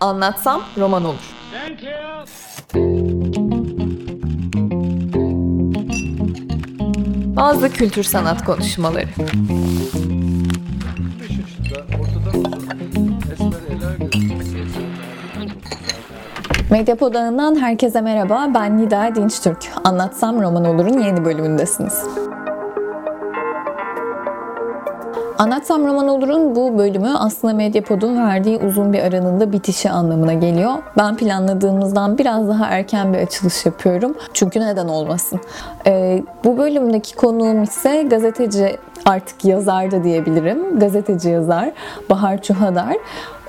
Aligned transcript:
Anlatsam 0.00 0.62
roman 0.78 1.04
olur. 1.04 1.34
Bazı 7.36 7.72
kültür 7.72 8.02
sanat 8.02 8.44
konuşmaları. 8.44 9.08
Ağından 17.40 17.60
herkese 17.60 18.00
merhaba. 18.00 18.50
Ben 18.54 18.78
Nida 18.78 19.14
Dinçtürk. 19.14 19.68
Anlatsam 19.84 20.42
roman 20.42 20.64
olur'un 20.64 20.98
yeni 20.98 21.24
bölümündesiniz. 21.24 22.19
Anlatsam 25.40 25.86
Roman 25.86 26.08
Olur'un 26.08 26.56
bu 26.56 26.78
bölümü 26.78 27.08
aslında 27.18 27.54
Medyapod'un 27.54 28.18
verdiği 28.18 28.58
uzun 28.58 28.92
bir 28.92 29.02
aranın 29.02 29.40
da 29.40 29.52
bitişi 29.52 29.90
anlamına 29.90 30.32
geliyor. 30.32 30.72
Ben 30.98 31.16
planladığımızdan 31.16 32.18
biraz 32.18 32.48
daha 32.48 32.66
erken 32.66 33.12
bir 33.12 33.18
açılış 33.18 33.66
yapıyorum. 33.66 34.14
Çünkü 34.34 34.60
neden 34.60 34.88
olmasın. 34.88 35.40
Ee, 35.86 36.22
bu 36.44 36.58
bölümdeki 36.58 37.16
konuğum 37.16 37.62
ise 37.62 38.02
gazeteci 38.02 38.76
artık 39.04 39.44
yazar 39.44 39.90
da 39.90 40.04
diyebilirim. 40.04 40.78
Gazeteci 40.80 41.28
yazar 41.28 41.70
Bahar 42.10 42.42
Çuhadar. 42.42 42.96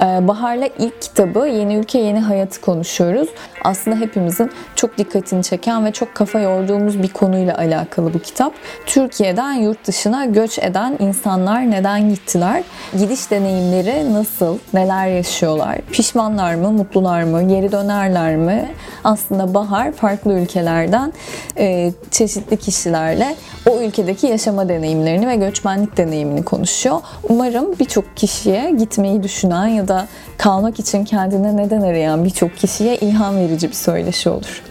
Ee, 0.02 0.28
Bahar'la 0.28 0.70
ilk 0.80 1.02
kitabı 1.02 1.48
Yeni 1.48 1.76
Ülke 1.76 2.00
Yeni 2.00 2.20
Hayatı 2.20 2.62
konuşuyoruz. 2.62 3.30
Aslında 3.64 3.96
hepimizin 3.96 4.52
çok 4.76 4.98
dikkatini 4.98 5.44
çeken 5.44 5.86
ve 5.86 5.92
çok 5.92 6.16
kafa 6.16 6.40
yorduğumuz 6.40 7.04
bir 7.04 7.08
konuyla 7.08 7.58
alakalı 7.58 8.14
bu 8.14 8.20
kitap. 8.20 8.54
Türkiye'den 8.86 9.54
yurt 9.54 9.88
dışına 9.88 10.26
göç 10.26 10.60
eden 10.60 10.96
insanlar 11.00 11.72
neden 11.72 12.10
gittiler? 12.10 12.64
Gidiş 13.00 13.32
deneyimleri 13.32 14.14
nasıl? 14.14 14.58
Neler 14.74 15.08
yaşıyorlar? 15.08 15.78
Pişmanlar 15.92 16.56
mı? 16.56 16.72
Mutlular 16.72 17.24
mı? 17.24 17.48
Geri 17.48 17.72
dönerler 17.72 18.36
mi? 18.36 18.72
Aslında 19.04 19.54
Bahar 19.54 19.92
farklı 19.92 20.34
ülkelerden 20.34 21.14
e, 21.58 21.92
çeşitli 22.12 22.58
kişilerle 22.58 23.36
o 23.70 23.82
ülkedeki 23.82 24.28
yaşama 24.28 24.70
deneyimlerini 24.70 25.28
ve 25.28 25.36
göçmenlik 25.46 25.98
deneyimini 25.98 26.46
konuşuyor. 26.46 27.02
Umarım 27.30 27.80
birçok 27.80 28.18
kişiye 28.18 28.72
gitmeyi 28.72 29.24
düşünen 29.24 29.68
ya 29.68 29.88
da 29.88 30.08
kalmak 30.38 30.80
için 30.80 31.06
kendine 31.06 31.58
neden 31.58 31.82
arayan 31.82 32.26
birçok 32.26 32.58
kişiye 32.58 32.98
ilham 32.98 33.38
verici 33.38 33.68
bir 33.68 33.74
söyleşi 33.74 34.30
olur. 34.30 34.62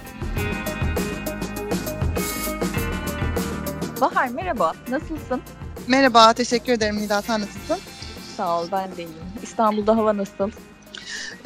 Bahar 4.01 4.29
merhaba, 4.29 4.73
nasılsın? 4.89 5.41
Merhaba, 5.87 6.33
teşekkür 6.33 6.73
ederim 6.73 6.97
Nida. 6.97 7.23
Sen 7.23 7.41
nasılsın? 7.41 7.79
Sağ 8.37 8.61
ol, 8.61 8.67
ben 8.73 8.89
de 8.97 9.03
iyiyim. 9.03 9.15
İstanbul'da 9.43 9.97
hava 9.97 10.17
nasıl? 10.17 10.51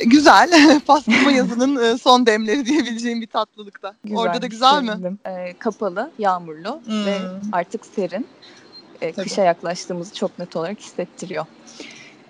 Güzel. 0.06 0.80
Pastırma 0.86 1.30
yazının 1.32 1.84
e, 1.94 1.98
son 1.98 2.26
demleri 2.26 2.66
diyebileceğim 2.66 3.20
bir 3.20 3.26
tatlılıkta. 3.26 3.94
Güzel, 4.04 4.18
Orada 4.18 4.42
da 4.42 4.46
güzel 4.46 4.70
sevindim. 4.86 5.12
mi? 5.12 5.30
Ee, 5.30 5.54
kapalı, 5.58 6.10
yağmurlu 6.18 6.80
Hmm. 6.86 7.06
ve 7.06 7.16
artık 7.52 7.86
serin. 7.96 8.26
Tabii. 9.00 9.12
kışa 9.14 9.42
yaklaştığımızı 9.44 10.14
çok 10.14 10.38
net 10.38 10.56
olarak 10.56 10.80
hissettiriyor. 10.80 11.46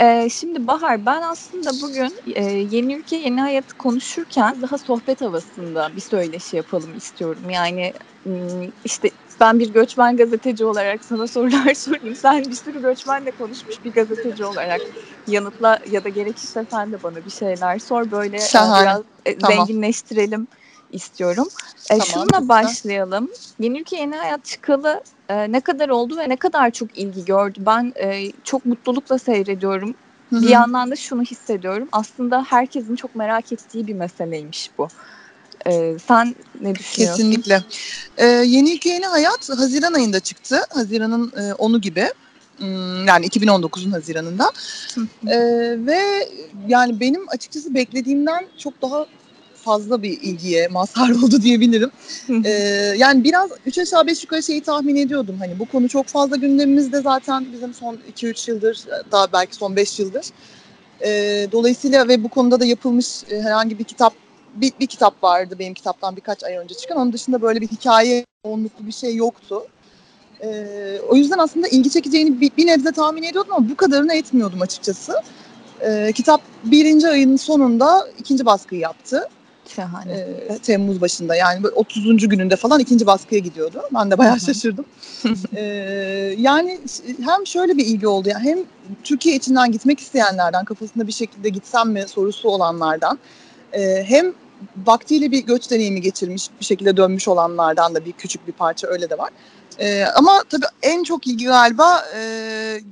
Ee, 0.01 0.29
şimdi 0.31 0.67
Bahar, 0.67 1.07
ben 1.07 1.23
aslında 1.23 1.71
bugün 1.83 2.17
e, 2.27 2.45
yeni 2.45 2.95
ülke, 2.95 3.17
yeni 3.17 3.41
hayatı 3.41 3.75
konuşurken 3.75 4.63
daha 4.63 4.79
sohbet 4.79 5.21
havasında 5.21 5.97
bir 5.97 6.01
söyleşi 6.01 6.57
yapalım 6.57 6.95
istiyorum. 6.95 7.51
Yani 7.51 7.93
işte 8.85 9.11
ben 9.41 9.59
bir 9.59 9.73
göçmen 9.73 10.17
gazeteci 10.17 10.65
olarak 10.65 11.05
sana 11.05 11.27
sorular 11.29 11.75
sorayım. 11.75 12.15
Sen 12.15 12.45
bir 12.51 12.57
sürü 12.57 12.83
göçmenle 12.83 13.31
konuşmuş 13.31 13.85
bir 13.85 13.93
gazeteci 13.93 14.45
olarak 14.45 14.81
yanıtla 15.27 15.79
ya 15.87 16.05
da 16.05 16.09
gerekirse 16.09 16.67
sen 16.71 16.93
de 16.93 17.03
bana 17.03 17.25
bir 17.25 17.31
şeyler 17.31 17.79
sor. 17.79 18.11
Böyle 18.11 18.37
e, 18.37 18.41
Şahane. 18.41 18.83
biraz 18.83 19.03
e, 19.27 19.39
Tamam. 19.39 19.67
zenginleştirelim 19.67 20.49
istiyorum. 20.95 21.49
E, 21.91 21.99
Tamam, 21.99 22.07
şununla 22.07 22.41
lütfen. 22.41 22.49
başlayalım. 22.49 23.29
Yeni 23.61 23.81
Ülke 23.81 23.97
Yeni 23.97 24.17
Hayat 24.17 24.45
çıkalı 24.45 25.03
e, 25.29 25.53
ne 25.53 25.61
kadar 25.61 25.89
oldu 25.89 26.17
ve 26.17 26.29
ne 26.29 26.37
kadar 26.37 26.71
çok 26.71 26.99
ilgi 26.99 27.25
gördü? 27.25 27.59
Ben 27.67 27.93
e, 28.01 28.33
çok 28.45 28.67
mutlulukla 28.67 29.19
seyrediyorum. 29.19 29.95
Hı 30.31 30.43
Bir 30.43 30.49
yandan 30.49 30.91
da 30.91 30.97
şunu 30.97 31.23
hissediyorum. 31.23 31.89
Aslında 31.93 32.45
herkesin 32.49 32.97
çok 32.97 33.15
merak 33.15 33.53
ettiği 33.53 33.87
bir 33.87 33.95
meseleymiş 33.95 34.71
bu. 34.79 34.89
E, 35.67 35.97
sen 36.09 36.35
ne 36.61 36.75
düşünüyorsun? 36.75 37.23
Kesinlikle. 37.23 37.63
Ee, 38.17 38.27
yeni 38.27 38.75
Ülke 38.75 38.89
Yeni 38.89 39.07
Hayat 39.07 39.49
Haziran 39.49 39.93
ayında 39.93 40.21
çıktı. 40.21 40.61
Haziran'ın 40.71 41.33
e, 41.37 41.41
10'u 41.41 41.81
gibi. 41.81 42.09
Yani 43.07 43.27
2019'un 43.27 43.91
Haziran'ında. 43.91 44.53
Ee, 45.27 45.39
ve 45.87 46.29
yani 46.69 47.01
benim 47.01 47.29
açıkçası 47.29 47.75
beklediğimden 47.75 48.47
çok 48.59 48.83
daha 48.83 49.07
fazla 49.65 50.03
bir 50.03 50.21
ilgiye 50.23 50.69
mazhar 50.69 51.11
oldu 51.23 51.43
diyebilirim. 51.43 51.91
Ee, 52.45 52.51
yani 52.99 53.25
biraz 53.25 53.51
3 53.67 53.79
aşağı 53.79 54.07
5 54.07 54.23
yukarı 54.23 54.43
şeyi 54.43 54.61
tahmin 54.61 54.97
ediyordum. 54.97 55.37
Hani 55.39 55.59
bu 55.59 55.65
konu 55.65 55.89
çok 55.89 56.07
fazla 56.07 56.37
gündemimizde 56.37 57.01
zaten 57.01 57.47
bizim 57.53 57.75
son 57.75 57.99
2-3 58.17 58.51
yıldır, 58.51 58.79
daha 59.13 59.33
belki 59.33 59.55
son 59.55 59.77
5 59.77 59.99
yıldır. 59.99 60.27
Ee, 61.05 61.49
dolayısıyla 61.53 62.09
ve 62.09 62.25
bu 62.25 62.29
konuda 62.29 62.61
da 62.61 62.65
yapılmış 62.65 63.07
e, 63.31 63.41
herhangi 63.41 63.79
bir 63.79 63.85
kitap, 63.85 64.13
bir, 64.55 64.73
bir 64.81 64.87
kitap 64.87 65.23
vardı 65.23 65.57
benim 65.59 65.75
kitaptan 65.75 66.17
birkaç 66.17 66.45
ay 66.45 66.57
önce 66.57 66.75
çıkan. 66.75 66.99
Onun 66.99 67.13
dışında 67.13 67.43
böyle 67.43 67.61
bir 67.61 67.69
hikaye 67.69 68.25
yoğunluklu 68.47 68.87
bir 68.87 68.93
şey 68.93 69.17
yoktu. 69.17 69.63
Ee, 70.43 70.99
o 71.09 71.17
yüzden 71.17 71.39
aslında 71.39 71.69
ilgi 71.69 71.91
çekeceğini 71.91 72.41
bir, 72.41 72.51
bir 72.57 72.67
nebze 72.67 72.93
tahmin 72.93 73.23
ediyordum 73.23 73.53
ama 73.57 73.69
bu 73.69 73.77
kadarını 73.77 74.15
etmiyordum 74.15 74.63
açıkçası. 74.63 75.15
Ee, 75.81 76.13
kitap 76.15 76.41
birinci 76.65 77.09
ayın 77.09 77.37
sonunda 77.37 78.09
ikinci 78.19 78.47
baskıyı 78.47 78.81
yaptı. 78.81 79.29
Şahane. 79.77 80.13
Ee, 80.13 80.59
Temmuz 80.63 81.01
başında 81.01 81.35
yani 81.35 81.63
böyle 81.63 81.75
30. 81.75 82.29
gününde 82.29 82.57
falan 82.57 82.81
ikinci 82.81 83.07
baskıya 83.07 83.41
gidiyordu. 83.41 83.83
Ben 83.95 84.11
de 84.11 84.19
bayağı 84.19 84.41
şaşırdım. 84.41 84.85
Ee, 85.57 86.35
yani 86.39 86.81
hem 87.25 87.47
şöyle 87.47 87.77
bir 87.77 87.87
ilgi 87.87 88.07
oldu 88.07 88.29
yani 88.29 88.45
hem 88.45 88.59
Türkiye 89.05 89.37
içinden 89.37 89.73
gitmek 89.73 90.01
isteyenlerden 90.01 90.65
kafasında 90.65 91.07
bir 91.07 91.13
şekilde 91.13 91.49
gitsem 91.49 91.91
mi 91.91 92.05
sorusu 92.09 92.49
olanlardan 92.49 93.19
e, 93.73 94.05
hem 94.07 94.33
vaktiyle 94.87 95.31
bir 95.31 95.47
göç 95.47 95.71
deneyimi 95.71 96.01
geçirmiş 96.01 96.51
bir 96.61 96.65
şekilde 96.65 96.97
dönmüş 96.97 97.29
olanlardan 97.29 97.95
da 97.95 98.05
bir 98.05 98.13
küçük 98.13 98.47
bir 98.47 98.53
parça 98.53 98.87
öyle 98.87 99.11
de 99.11 99.19
var. 99.19 99.31
Ee, 99.79 100.05
ama 100.15 100.43
tabii 100.51 100.67
en 100.83 101.05
çok 101.05 101.27
ilgi 101.27 101.45
galiba 101.45 102.05
e, 102.17 102.21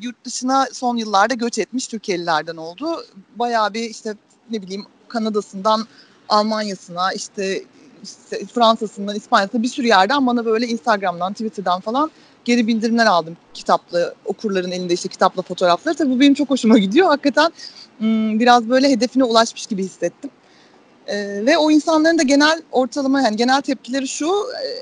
yurt 0.03 0.25
dışına 0.25 0.67
son 0.73 0.97
yıllarda 0.97 1.35
göç 1.35 1.59
etmiş 1.59 1.87
Türkiye'lilerden 1.87 2.57
oldu. 2.57 3.05
Bayağı 3.37 3.75
bir 3.75 3.83
işte 3.83 4.15
ne 4.51 4.63
bileyim 4.63 4.87
Kanada'sından 5.09 5.87
Almanya'sına 6.33 7.13
işte, 7.13 7.63
işte 8.03 8.47
Fransa'sından 8.55 9.17
İspanya'sına 9.17 9.63
bir 9.63 9.69
sürü 9.69 9.87
yerden 9.87 10.27
bana 10.27 10.45
böyle 10.45 10.67
Instagram'dan 10.67 11.33
Twitter'dan 11.33 11.81
falan 11.81 12.11
geri 12.45 12.67
bildirimler 12.67 13.07
aldım 13.07 13.37
kitaplı 13.55 14.15
okurların 14.25 14.71
elinde 14.71 14.95
işte 14.95 15.09
kitapla 15.09 15.43
fotoğrafları. 15.43 15.95
Tabii 15.95 16.11
bu 16.11 16.21
benim 16.21 16.35
çok 16.35 16.51
hoşuma 16.51 16.79
gidiyor. 16.79 17.07
Hakikaten 17.07 17.53
biraz 18.41 18.69
böyle 18.69 18.91
hedefine 18.91 19.25
ulaşmış 19.25 19.67
gibi 19.67 19.85
hissettim. 19.85 20.31
Ve 21.47 21.59
o 21.59 21.71
insanların 21.71 22.19
da 22.19 22.23
genel 22.23 22.63
ortalama 22.73 23.23
yani 23.23 23.37
genel 23.37 23.61
tepkileri 23.61 24.09
şu 24.09 24.33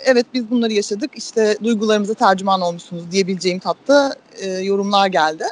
evet 0.04 0.26
biz 0.34 0.50
bunları 0.50 0.72
yaşadık 0.72 1.10
işte 1.14 1.56
duygularımıza 1.64 2.14
tercüman 2.14 2.60
olmuşsunuz 2.60 3.10
diyebileceğim 3.10 3.58
tatta 3.58 4.14
e, 4.40 4.50
yorumlar 4.50 5.06
geldi. 5.06 5.44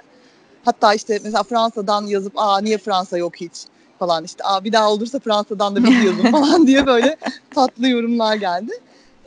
Hatta 0.64 0.94
işte 0.94 1.20
mesela 1.24 1.42
Fransa'dan 1.42 2.06
yazıp 2.06 2.32
aa 2.36 2.60
niye 2.60 2.78
Fransa 2.78 3.18
yok 3.18 3.36
hiç 3.36 3.52
falan 3.98 4.24
işte 4.24 4.44
aa 4.44 4.64
bir 4.64 4.72
daha 4.72 4.92
olursa 4.92 5.18
Fransa'dan 5.18 5.76
da 5.76 5.84
bir 5.84 6.02
yazın 6.02 6.22
falan 6.30 6.66
diye 6.66 6.86
böyle 6.86 7.16
tatlı 7.54 7.88
yorumlar 7.88 8.36
geldi. 8.36 8.72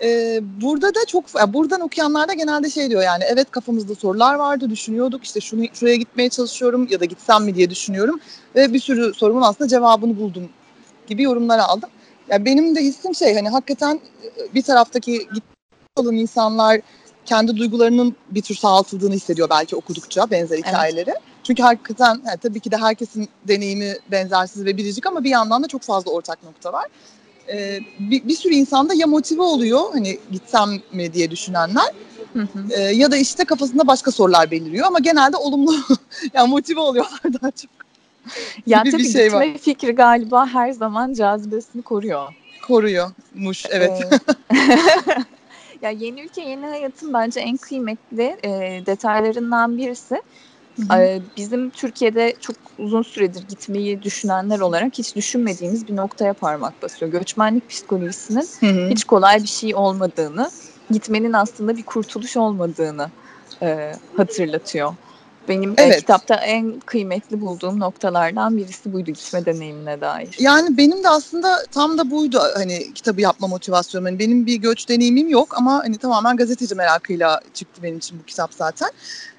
Ee, 0.03 0.39
burada 0.61 0.95
da 0.95 0.99
çok 1.07 1.35
ya 1.35 1.53
buradan 1.53 1.81
okuyanlar 1.81 2.27
da 2.27 2.33
genelde 2.33 2.69
şey 2.69 2.89
diyor 2.89 3.01
yani 3.01 3.23
evet 3.27 3.51
kafamızda 3.51 3.95
sorular 3.95 4.35
vardı 4.35 4.69
düşünüyorduk 4.69 5.23
işte 5.23 5.41
şunu 5.41 5.65
şuraya 5.73 5.95
gitmeye 5.95 6.29
çalışıyorum 6.29 6.87
ya 6.89 6.99
da 6.99 7.05
gitsem 7.05 7.43
mi 7.43 7.55
diye 7.55 7.69
düşünüyorum 7.69 8.19
ve 8.55 8.73
bir 8.73 8.79
sürü 8.79 9.13
sorumun 9.13 9.41
aslında 9.41 9.67
cevabını 9.67 10.19
buldum 10.19 10.49
gibi 11.07 11.23
yorumlar 11.23 11.59
aldım. 11.59 11.89
Ya 12.29 12.45
benim 12.45 12.75
de 12.75 12.81
hissim 12.81 13.15
şey 13.15 13.35
hani 13.35 13.49
hakikaten 13.49 13.99
e, 14.23 14.53
bir 14.53 14.61
taraftaki 14.61 15.27
olan 15.95 16.15
insanlar 16.15 16.81
kendi 17.25 17.57
duygularının 17.57 18.15
bir 18.29 18.41
tür 18.41 18.55
sağaltıldığını 18.55 19.13
hissediyor 19.13 19.49
belki 19.49 19.75
okudukça 19.75 20.31
benzer 20.31 20.57
hikayeleri. 20.57 21.13
Çünkü 21.43 21.63
hakikaten 21.63 22.21
yani 22.27 22.37
tabii 22.41 22.59
ki 22.59 22.71
de 22.71 22.77
herkesin 22.77 23.29
deneyimi 23.47 23.95
benzersiz 24.11 24.65
ve 24.65 24.77
biricik 24.77 25.07
ama 25.07 25.23
bir 25.23 25.29
yandan 25.29 25.63
da 25.63 25.67
çok 25.67 25.81
fazla 25.81 26.11
ortak 26.11 26.43
nokta 26.43 26.73
var. 26.73 26.85
Ee, 27.49 27.79
bir, 27.99 28.27
bir 28.27 28.35
sürü 28.35 28.53
insan 28.53 28.89
da 28.89 28.93
ya 28.93 29.07
motive 29.07 29.41
oluyor 29.41 29.81
hani 29.93 30.19
gitsem 30.31 30.69
mi 30.91 31.13
diye 31.13 31.31
düşünenler 31.31 31.91
Hı 32.33 32.39
hı. 32.39 32.73
e, 32.73 32.81
ya 32.81 33.11
da 33.11 33.17
işte 33.17 33.45
kafasında 33.45 33.87
başka 33.87 34.11
sorular 34.11 34.51
beliriyor 34.51 34.87
ama 34.87 34.99
genelde 34.99 35.37
olumlu 35.37 35.73
yani 36.33 36.49
motive 36.49 36.79
oluyorlar 36.79 37.19
daha 37.41 37.51
çok. 37.51 37.71
Ya 38.65 38.79
gibi 38.79 38.87
bir 38.87 38.91
tabii 38.91 39.11
şey 39.11 39.23
gitme 39.23 39.57
fikri 39.57 39.91
galiba 39.91 40.47
her 40.47 40.71
zaman 40.71 41.13
cazibesini 41.13 41.81
koruyor. 41.81 42.33
Koruyormuş 42.67 43.65
evet. 43.69 43.91
Ee, 43.91 44.57
ya 45.81 45.89
yeni 45.89 46.21
ülke 46.21 46.41
yeni 46.41 46.65
hayatın 46.65 47.13
bence 47.13 47.39
en 47.39 47.57
kıymetli 47.57 48.37
e, 48.43 48.49
detaylarından 48.85 49.77
birisi 49.77 50.21
Ee, 50.93 51.21
bizim 51.37 51.69
Türkiye'de 51.69 52.35
çok 52.41 52.55
uzun 52.77 53.01
süredir 53.01 53.47
gitmeyi 53.47 54.01
düşünenler 54.01 54.59
olarak 54.59 54.97
hiç 54.97 55.15
düşünmediğimiz 55.15 55.87
bir 55.87 55.95
noktaya 55.95 56.33
parmak 56.33 56.81
basıyor. 56.81 57.11
Göçmenlik 57.11 57.69
psikolojisinin 57.69 58.47
Hı 58.59 58.65
hı. 58.65 58.89
hiç 58.89 59.03
kolay 59.03 59.43
bir 59.43 59.47
şey 59.47 59.75
olmadığını, 59.75 60.51
gitmenin 60.89 61.33
aslında 61.33 61.77
bir 61.77 61.83
kurtuluş 61.83 62.37
olmadığını 62.37 63.11
e, 63.63 63.91
hatırlatıyor. 64.17 64.95
Benim 65.47 65.73
Evet. 65.77 65.99
kitapta 65.99 66.35
en 66.35 66.79
kıymetli 66.79 67.41
bulduğum 67.41 67.79
noktalardan 67.79 68.57
birisi 68.57 68.93
buydu 68.93 69.11
gitme 69.11 69.45
deneyimine 69.45 70.01
dair. 70.01 70.35
Yani 70.39 70.77
benim 70.77 71.03
de 71.03 71.09
aslında 71.09 71.65
tam 71.71 71.97
da 71.97 72.11
buydu 72.11 72.41
hani 72.55 72.93
kitabı 72.93 73.21
yapma 73.21 73.47
motivasyonum. 73.47 74.05
Hani 74.05 74.19
benim 74.19 74.45
bir 74.45 74.55
göç 74.55 74.89
deneyimim 74.89 75.29
yok 75.29 75.57
ama 75.57 75.83
hani 75.83 75.97
tamamen 75.97 76.37
gazeteci 76.37 76.75
merakıyla 76.75 77.41
çıktı 77.53 77.83
benim 77.83 77.97
için 77.97 78.19
bu 78.19 78.25
kitap 78.25 78.53
zaten. 78.53 78.89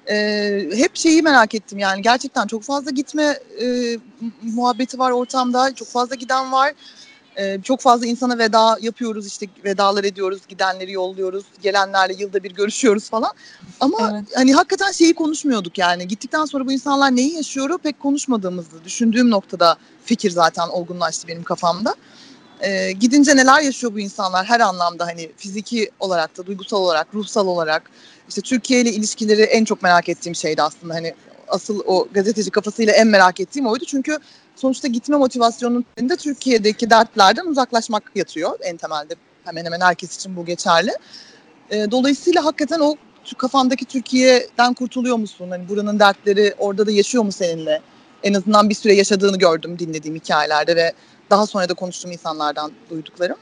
Ee, 0.09 0.69
hep 0.75 0.95
şeyi 0.95 1.21
merak 1.21 1.55
ettim 1.55 1.79
yani 1.79 2.01
gerçekten 2.01 2.47
çok 2.47 2.63
fazla 2.63 2.91
gitme 2.91 3.39
e, 3.61 3.97
muhabbeti 4.41 4.99
var 4.99 5.11
ortamda. 5.11 5.75
Çok 5.75 5.87
fazla 5.87 6.15
giden 6.15 6.51
var. 6.51 6.73
Ee, 7.37 7.59
çok 7.63 7.81
fazla 7.81 8.05
insana 8.05 8.37
veda 8.37 8.77
yapıyoruz 8.81 9.27
işte 9.27 9.47
vedalar 9.65 10.03
ediyoruz, 10.03 10.41
gidenleri 10.47 10.91
yolluyoruz, 10.91 11.45
gelenlerle 11.61 12.13
yılda 12.13 12.43
bir 12.43 12.51
görüşüyoruz 12.51 13.09
falan. 13.09 13.31
Ama 13.79 14.11
Evet. 14.13 14.23
hani 14.35 14.53
hakikaten 14.53 14.91
şeyi 14.91 15.13
konuşmuyorduk 15.13 15.77
yani 15.77 16.07
gittikten 16.07 16.45
sonra 16.45 16.65
bu 16.65 16.71
insanlar 16.71 17.15
neyi 17.15 17.35
yaşıyor 17.35 17.77
pek 17.83 17.99
konuşmadığımızı 17.99 18.83
düşündüğüm 18.83 19.29
noktada 19.29 19.77
fikir 20.05 20.31
zaten 20.31 20.67
olgunlaştı 20.67 21.27
benim 21.27 21.43
kafamda. 21.43 21.95
Ee, 22.61 22.91
gidince 22.91 23.35
neler 23.35 23.61
yaşıyor 23.61 23.93
bu 23.93 23.99
insanlar 23.99 24.45
her 24.45 24.59
anlamda 24.59 25.05
hani 25.05 25.31
fiziki 25.37 25.91
olarak 25.99 26.37
da 26.37 26.45
duygusal 26.45 26.77
olarak 26.77 27.07
ruhsal 27.13 27.47
olarak 27.47 27.83
işte 28.29 28.41
Türkiye 28.41 28.81
ile 28.81 28.91
ilişkileri 28.91 29.41
en 29.41 29.65
çok 29.65 29.83
merak 29.83 30.09
ettiğim 30.09 30.35
şeydi 30.35 30.61
aslında 30.61 30.93
hani 30.93 31.13
asıl 31.47 31.79
o 31.85 32.07
gazeteci 32.13 32.51
kafasıyla 32.51 32.93
en 32.93 33.07
merak 33.07 33.39
ettiğim 33.39 33.67
oydu 33.67 33.85
çünkü 33.85 34.17
sonuçta 34.55 34.87
gitme 34.87 35.17
motivasyonunun 35.17 35.85
içinde 35.97 36.15
Türkiye'deki 36.15 36.89
dertlerden 36.89 37.45
uzaklaşmak 37.45 38.11
yatıyor 38.15 38.59
en 38.61 38.77
temelde 38.77 39.15
hemen 39.45 39.65
hemen 39.65 39.79
herkes 39.79 40.15
için 40.15 40.35
bu 40.35 40.45
geçerli. 40.45 40.91
Ee, 41.69 41.91
dolayısıyla 41.91 42.45
hakikaten 42.45 42.79
o 42.79 42.95
kafandaki 43.37 43.85
Türkiye'den 43.85 44.73
kurtuluyor 44.73 45.17
musun? 45.17 45.49
Hani 45.49 45.69
buranın 45.69 45.99
dertleri 45.99 46.53
orada 46.57 46.85
da 46.85 46.91
yaşıyor 46.91 47.23
mu 47.23 47.31
seninle? 47.31 47.81
En 48.23 48.33
azından 48.33 48.69
bir 48.69 48.75
süre 48.75 48.93
yaşadığını 48.93 49.37
gördüm 49.37 49.79
dinlediğim 49.79 50.15
hikayelerde 50.15 50.75
ve 50.75 50.93
daha 51.29 51.45
sonra 51.45 51.69
da 51.69 51.73
konuştuğum 51.73 52.11
insanlardan 52.11 52.71
duyduklarım. 52.89 53.37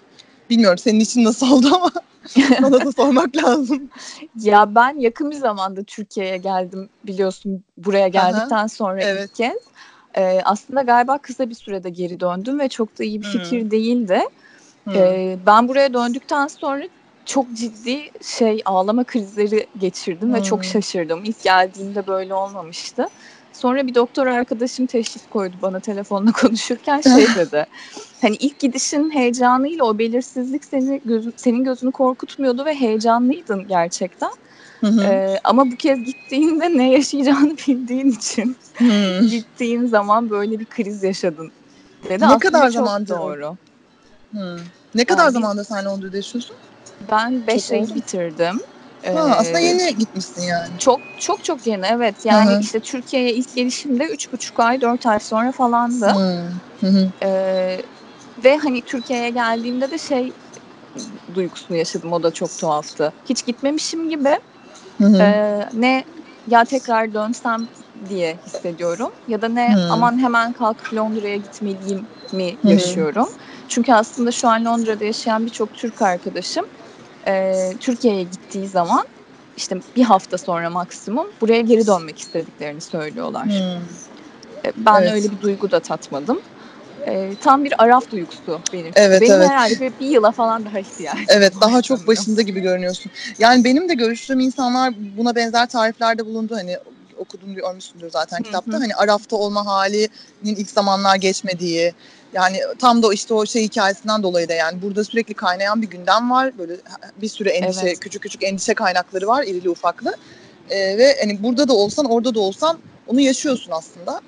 Bilmiyorum 0.50 0.78
senin 0.78 1.00
için 1.00 1.24
nasıl 1.24 1.52
oldu 1.52 1.68
ama 1.76 1.92
sana 2.60 2.86
da 2.86 2.92
sormak 2.92 3.36
lazım. 3.36 3.90
Ya 4.36 4.76
ben 4.76 5.00
yakın 5.00 5.32
bir 5.32 5.36
zamanda 5.36 5.84
Türkiye'ye 5.84 6.38
geldim 6.38 6.90
biliyorsun 7.06 7.64
buraya 7.78 8.08
geldikten 8.08 8.68
sonra 8.68 9.04
evet. 9.04 9.30
ilk 9.30 9.36
kez. 9.36 9.58
Ee, 10.18 10.42
aslında 10.46 10.82
galiba 10.82 11.18
kısa 11.18 11.50
bir 11.50 11.56
sürede 11.56 11.90
geri 11.90 12.20
döndüm 12.20 12.60
ve 12.60 12.70
çok 12.70 13.00
da 13.00 13.04
iyi 13.04 13.22
bir 13.22 13.26
Hmm. 13.26 13.32
fikir 13.32 13.72
değildi. 13.72 14.22
Hmm. 14.84 14.96
Ee, 14.96 15.36
ben 15.46 15.68
buraya 15.68 15.94
döndükten 15.94 16.48
sonra 16.48 16.84
çok 17.26 17.52
ciddi 17.54 18.12
şey 18.24 18.62
ağlama 18.66 19.04
krizleri 19.04 19.68
geçirdim 19.78 20.34
ve 20.34 20.38
Hmm. 20.38 20.44
çok 20.44 20.66
şaşırdım. 20.66 21.24
İlk 21.26 21.42
geldiğimde 21.44 22.08
böyle 22.08 22.34
olmamıştı. 22.34 23.10
Sonra 23.54 23.88
bir 23.88 23.96
doktor 23.96 24.28
arkadaşım 24.28 24.88
teşhis 24.88 25.28
koydu 25.28 25.58
bana 25.62 25.80
telefonla 25.80 26.32
konuşurken 26.42 27.02
şey 27.02 27.26
dedi. 27.36 27.66
Hani 28.22 28.36
ilk 28.36 28.60
gidişin 28.60 29.12
heyecanıyla 29.12 29.86
o 29.86 30.00
belirsizlik 30.00 30.66
seni 30.66 31.02
gözü, 31.06 31.34
senin 31.38 31.64
gözünü 31.64 31.92
korkutmuyordu 31.92 32.66
ve 32.66 32.76
heyecanlıydın 32.76 33.68
gerçekten. 33.68 34.30
Hı 34.82 34.88
hı. 34.88 35.02
Ee, 35.02 35.40
ama 35.44 35.72
bu 35.72 35.76
kez 35.76 36.04
gittiğinde 36.04 36.78
ne 36.78 36.92
yaşayacağını 36.92 37.58
bildiğin 37.68 38.12
için 38.12 38.58
Hmm. 38.78 39.28
gittiğin 39.28 39.86
zaman 39.86 40.30
böyle 40.30 40.60
bir 40.60 40.66
kriz 40.66 41.04
yaşadın 41.04 41.52
dedi. 42.10 42.24
Ne 42.24 42.26
Aslında 42.26 42.40
kadar 42.40 42.70
o? 42.70 43.08
doğru. 43.08 43.58
Hmm. 44.32 44.58
Ne 44.96 45.06
kadar 45.06 45.24
Yani- 45.24 45.34
zamanda 45.34 45.64
sen 45.64 45.86
Londra'da 45.86 46.18
yaşıyorsun? 46.18 46.58
Ben 47.12 47.48
5 47.48 47.62
Çok 47.68 47.72
ayı 47.72 47.96
bitirdim. 47.96 48.60
Ha, 49.06 49.10
Ee, 49.10 49.20
aslında 49.20 49.60
yeni 49.60 49.96
gitmişsin 49.96 50.42
yani. 50.42 50.78
Çok 50.80 51.02
çok 51.20 51.44
çok 51.44 51.68
yeni 51.68 51.86
evet. 51.86 52.26
Yani 52.26 52.52
Hı 52.52 52.56
hı. 52.56 52.60
işte 52.60 52.80
Türkiye'ye 52.80 53.34
ilk 53.34 53.56
gelişimde 53.56 54.04
üç 54.06 54.32
buçuk 54.34 54.60
ay 54.60 54.82
dört 54.82 55.06
ay 55.06 55.20
sonra 55.20 55.52
falandı. 55.52 56.06
Hı 56.80 56.88
hı. 56.88 57.12
Ee, 57.24 57.82
ve 58.44 58.58
hani 58.58 58.84
Türkiye'ye 58.84 59.30
geldiğimde 59.30 59.92
de 59.92 59.98
şey 59.98 60.34
duygusunu 61.34 61.78
yaşadım 61.78 62.14
o 62.14 62.24
da 62.24 62.32
çok 62.32 62.58
tuhaftı. 62.58 63.14
Hiç 63.30 63.46
gitmemişim 63.46 64.10
gibi 64.10 64.38
Hı 65.02 65.06
hı. 65.08 65.22
Ee, 65.24 65.70
ne 65.74 66.06
ya 66.48 66.66
tekrar 66.66 67.14
dönsem 67.14 67.70
diye 68.10 68.36
hissediyorum 68.46 69.12
ya 69.28 69.42
da 69.42 69.50
ne 69.50 69.74
Hmm. 69.76 69.92
aman 69.92 70.20
hemen 70.24 70.54
kalkıp 70.54 70.94
Londra'ya 70.94 71.38
gitmeliyim 71.38 72.10
mi 72.32 72.58
Hı 72.64 72.68
hı. 72.68 72.72
yaşıyorum. 72.72 73.28
Çünkü 73.68 73.94
aslında 73.94 74.32
şu 74.32 74.50
an 74.50 74.66
Londra'da 74.66 75.06
yaşayan 75.06 75.46
birçok 75.46 75.74
Türk 75.74 76.02
arkadaşım 76.02 76.66
e, 77.28 77.54
Türkiye'ye 77.82 78.24
gittiği 78.24 78.70
zaman 78.70 79.04
işte 79.58 79.76
bir 79.98 80.04
hafta 80.04 80.40
sonra 80.40 80.72
maksimum 80.72 81.28
buraya 81.42 81.62
geri 81.62 81.88
dönmek 81.88 82.20
istediklerini 82.20 82.82
söylüyorlar. 82.82 83.64
Hmm. 83.64 83.84
E, 84.68 84.74
Ben 84.78 85.04
Evet. 85.04 85.14
öyle 85.14 85.32
bir 85.32 85.42
duygu 85.42 85.72
da 85.72 85.82
tatmadım. 85.82 86.42
E, 87.08 87.32
tam 87.42 87.64
bir 87.64 87.84
araf 87.84 88.12
duygusu 88.12 88.60
benim. 88.74 88.92
Evet, 88.96 89.22
benim 89.22 89.34
evet. 89.34 89.50
herhalde 89.50 89.92
bir 90.00 90.06
yıla 90.06 90.32
falan 90.32 90.66
daha 90.66 90.80
ihtiyacım 90.80 91.26
Evet 91.28 91.56
var 91.56 91.62
daha 91.62 91.82
çok 91.82 92.08
başında 92.08 92.42
gibi 92.42 92.60
görünüyorsun. 92.60 93.12
Yani 93.40 93.64
benim 93.64 93.90
de 93.90 93.94
görüştüğüm 93.94 94.40
insanlar 94.40 94.94
buna 95.18 95.36
benzer 95.36 95.70
tariflerde 95.70 96.26
bulundu. 96.26 96.56
Hani 96.56 96.78
okudun 97.18 97.56
görmüşsündür 97.56 98.10
zaten 98.10 98.38
Hı 98.38 98.44
kitapta. 98.44 98.80
Hani 98.80 98.96
Araf'ta 98.96 99.36
olma 99.36 99.66
halinin 99.66 100.10
ilk 100.44 100.70
zamanlar 100.70 101.16
geçmediği. 101.16 101.94
Yani 102.34 102.60
tam 102.80 103.04
da 103.04 103.14
işte 103.14 103.34
o 103.34 103.46
şey 103.46 103.64
hikayesinden 103.64 104.24
dolayı 104.24 104.50
da 104.50 104.54
yani 104.54 104.82
burada 104.82 105.04
sürekli 105.04 105.34
kaynayan 105.34 105.82
bir 105.82 105.88
gündem 105.88 106.32
var. 106.32 106.58
Böyle 106.58 106.74
bir 107.22 107.30
sürü 107.30 107.50
endişe, 107.50 107.88
Evet. 107.88 108.00
küçük 108.00 108.22
küçük 108.22 108.44
endişe 108.44 108.74
kaynakları 108.74 109.28
var 109.28 109.44
irili 109.44 109.70
ufaklı. 109.70 110.16
Ee, 110.70 110.98
ve 110.98 111.18
hani 111.22 111.44
burada 111.44 111.68
da 111.68 111.74
olsan 111.74 112.06
orada 112.06 112.36
da 112.36 112.40
olsan 112.40 112.80
onu 113.08 113.22
yaşıyorsun 113.22 113.72
aslında. 113.72 114.22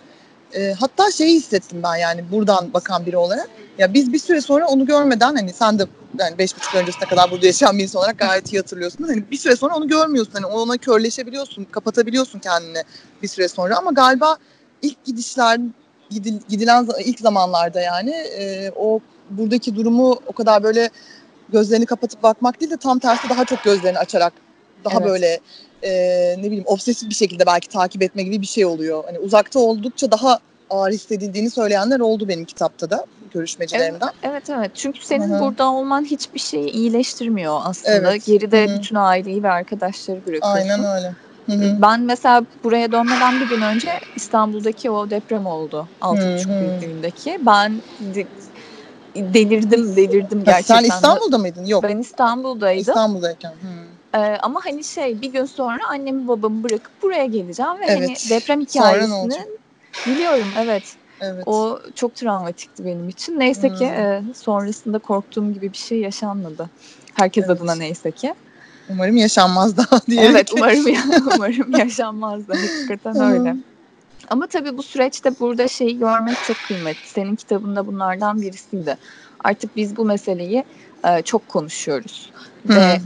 Ee, 0.55 0.73
hatta 0.79 1.11
şeyi 1.11 1.35
hissettim 1.35 1.83
ben 1.83 1.95
yani 1.95 2.31
buradan 2.31 2.73
bakan 2.73 3.05
biri 3.05 3.17
olarak. 3.17 3.49
Ya 3.77 3.93
biz 3.93 4.13
bir 4.13 4.19
süre 4.19 4.41
sonra 4.41 4.67
onu 4.67 4.85
görmeden 4.85 5.35
hani 5.35 5.53
sen 5.53 5.79
de 5.79 5.87
yani 6.19 6.37
beş 6.37 6.57
buçuk 6.57 6.75
öncesine 6.75 7.09
kadar 7.09 7.31
burada 7.31 7.45
yaşayan 7.45 7.77
bir 7.77 7.83
insan 7.83 7.99
olarak 7.99 8.17
gayet 8.17 8.53
iyi 8.53 8.57
hatırlıyorsun. 8.57 9.03
Hani 9.03 9.31
bir 9.31 9.37
süre 9.37 9.55
sonra 9.55 9.75
onu 9.75 9.87
görmüyorsun. 9.87 10.33
Hani 10.33 10.45
ona 10.45 10.77
körleşebiliyorsun, 10.77 11.63
kapatabiliyorsun 11.63 12.39
kendini 12.39 12.83
bir 13.21 13.27
süre 13.27 13.47
sonra. 13.47 13.77
Ama 13.77 13.91
galiba 13.91 14.37
ilk 14.81 15.05
gidişler, 15.05 15.59
gidil, 16.09 16.39
gidilen 16.49 16.87
ilk 17.05 17.19
zamanlarda 17.19 17.81
yani 17.81 18.11
e, 18.11 18.71
o 18.75 18.99
buradaki 19.29 19.75
durumu 19.75 20.19
o 20.27 20.31
kadar 20.33 20.63
böyle 20.63 20.89
gözlerini 21.49 21.85
kapatıp 21.85 22.23
bakmak 22.23 22.61
değil 22.61 22.71
de 22.71 22.77
tam 22.77 22.99
tersi 22.99 23.29
daha 23.29 23.45
çok 23.45 23.63
gözlerini 23.63 23.99
açarak 23.99 24.33
daha 24.85 24.97
Evet. 24.97 25.07
böyle 25.07 25.39
e, 25.83 25.91
ne 26.37 26.43
bileyim 26.43 26.63
obsesif 26.67 27.09
bir 27.09 27.15
şekilde 27.15 27.45
belki 27.45 27.67
takip 27.69 28.03
etme 28.03 28.23
gibi 28.23 28.41
bir 28.41 28.47
şey 28.47 28.65
oluyor. 28.65 29.03
Hani 29.05 29.19
uzakta 29.19 29.59
oldukça 29.59 30.11
daha 30.11 30.39
ağır 30.69 30.91
hissedildiğini 30.91 31.49
söyleyenler 31.49 31.99
oldu 31.99 32.27
benim 32.27 32.45
kitapta 32.45 32.89
da 32.89 33.05
görüşmecilerimden. 33.33 34.09
Evet 34.23 34.49
evet 34.49 34.71
çünkü 34.75 35.05
senin 35.05 35.29
Hı 35.29 35.35
hı. 35.35 35.39
burada 35.39 35.71
olman 35.71 36.05
hiçbir 36.05 36.39
şeyi 36.39 36.69
iyileştirmiyor 36.69 37.59
aslında. 37.63 37.95
Evet. 37.95 38.25
Geride 38.25 38.67
Hı 38.67 38.71
hı. 38.71 38.77
bütün 38.79 38.95
aileyi 38.95 39.43
ve 39.43 39.49
arkadaşları 39.49 40.17
bırakıyorsun. 40.17 40.49
Aynen 40.49 40.83
öyle. 40.83 41.13
Hı 41.45 41.51
hı. 41.51 41.81
Ben 41.81 42.01
mesela 42.01 42.45
buraya 42.63 42.91
dönmeden 42.91 43.39
bir 43.39 43.45
gün 43.45 43.61
önce 43.61 43.89
İstanbul'daki 44.15 44.91
o 44.91 45.09
deprem 45.09 45.45
oldu. 45.45 45.87
6.5 46.01 46.47
Hı 46.47 46.53
hı. 46.53 46.59
büyüklüğündeki. 46.59 47.37
Ben 47.41 47.81
de- 47.99 48.27
delirdim 49.15 49.95
delirdim 49.95 50.43
gerçekten. 50.43 50.75
Sen 50.79 50.83
İstanbul'da 50.83 51.37
mıydın? 51.37 51.65
Yok. 51.65 51.83
Ben 51.83 51.97
İstanbul'daydım. 51.97 52.79
İstanbul'dayken. 52.81 53.49
Hı. 53.49 53.92
Ee, 54.15 54.17
ama 54.17 54.59
hani 54.63 54.83
şey 54.83 55.21
bir 55.21 55.27
gün 55.31 55.45
sonra 55.45 55.87
annemi 55.89 56.27
babamı 56.27 56.63
bırakıp 56.63 57.01
buraya 57.01 57.25
geleceğim 57.25 57.71
ve 57.81 57.85
Evet. 57.87 57.99
hani 57.99 58.15
deprem 58.29 58.61
hikayesini 58.61 59.45
biliyorum 60.05 60.53
evet. 60.57 60.95
Evet. 61.21 61.43
O 61.47 61.79
çok 61.95 62.15
travmatikti 62.15 62.85
benim 62.85 63.09
için. 63.09 63.39
Neyse 63.39 63.73
ki 63.73 63.87
Hmm. 63.87 63.99
e, 63.99 64.23
sonrasında 64.35 64.99
korktuğum 64.99 65.53
gibi 65.53 65.71
bir 65.73 65.77
şey 65.77 65.99
yaşanmadı. 65.99 66.69
Herkes 67.13 67.45
Evet. 67.47 67.61
adına 67.61 67.75
neyse 67.75 68.11
ki. 68.11 68.33
Umarım 68.89 69.17
yaşanmaz 69.17 69.77
daha 69.77 70.01
diyelim 70.07 70.31
Evet 70.31 70.45
ki. 70.49 70.55
umarım 70.57 70.85
umarım 71.35 71.71
yaşanmazdı. 71.77 72.53
Hakikaten 72.53 73.31
öyle. 73.31 73.55
Ama 74.29 74.47
tabii 74.47 74.77
bu 74.77 74.83
süreçte 74.83 75.39
burada 75.39 75.67
şeyi 75.67 75.99
görmek 75.99 76.43
çok 76.43 76.63
kıymetli. 76.63 77.07
Senin 77.09 77.35
kitabında 77.35 77.87
bunlardan 77.87 78.41
birisiydi. 78.41 78.97
Artık 79.43 79.75
biz 79.75 79.97
bu 79.97 80.05
meseleyi 80.05 80.63
e, 81.07 81.21
çok 81.21 81.47
konuşuyoruz. 81.49 82.31
Ve 82.69 82.99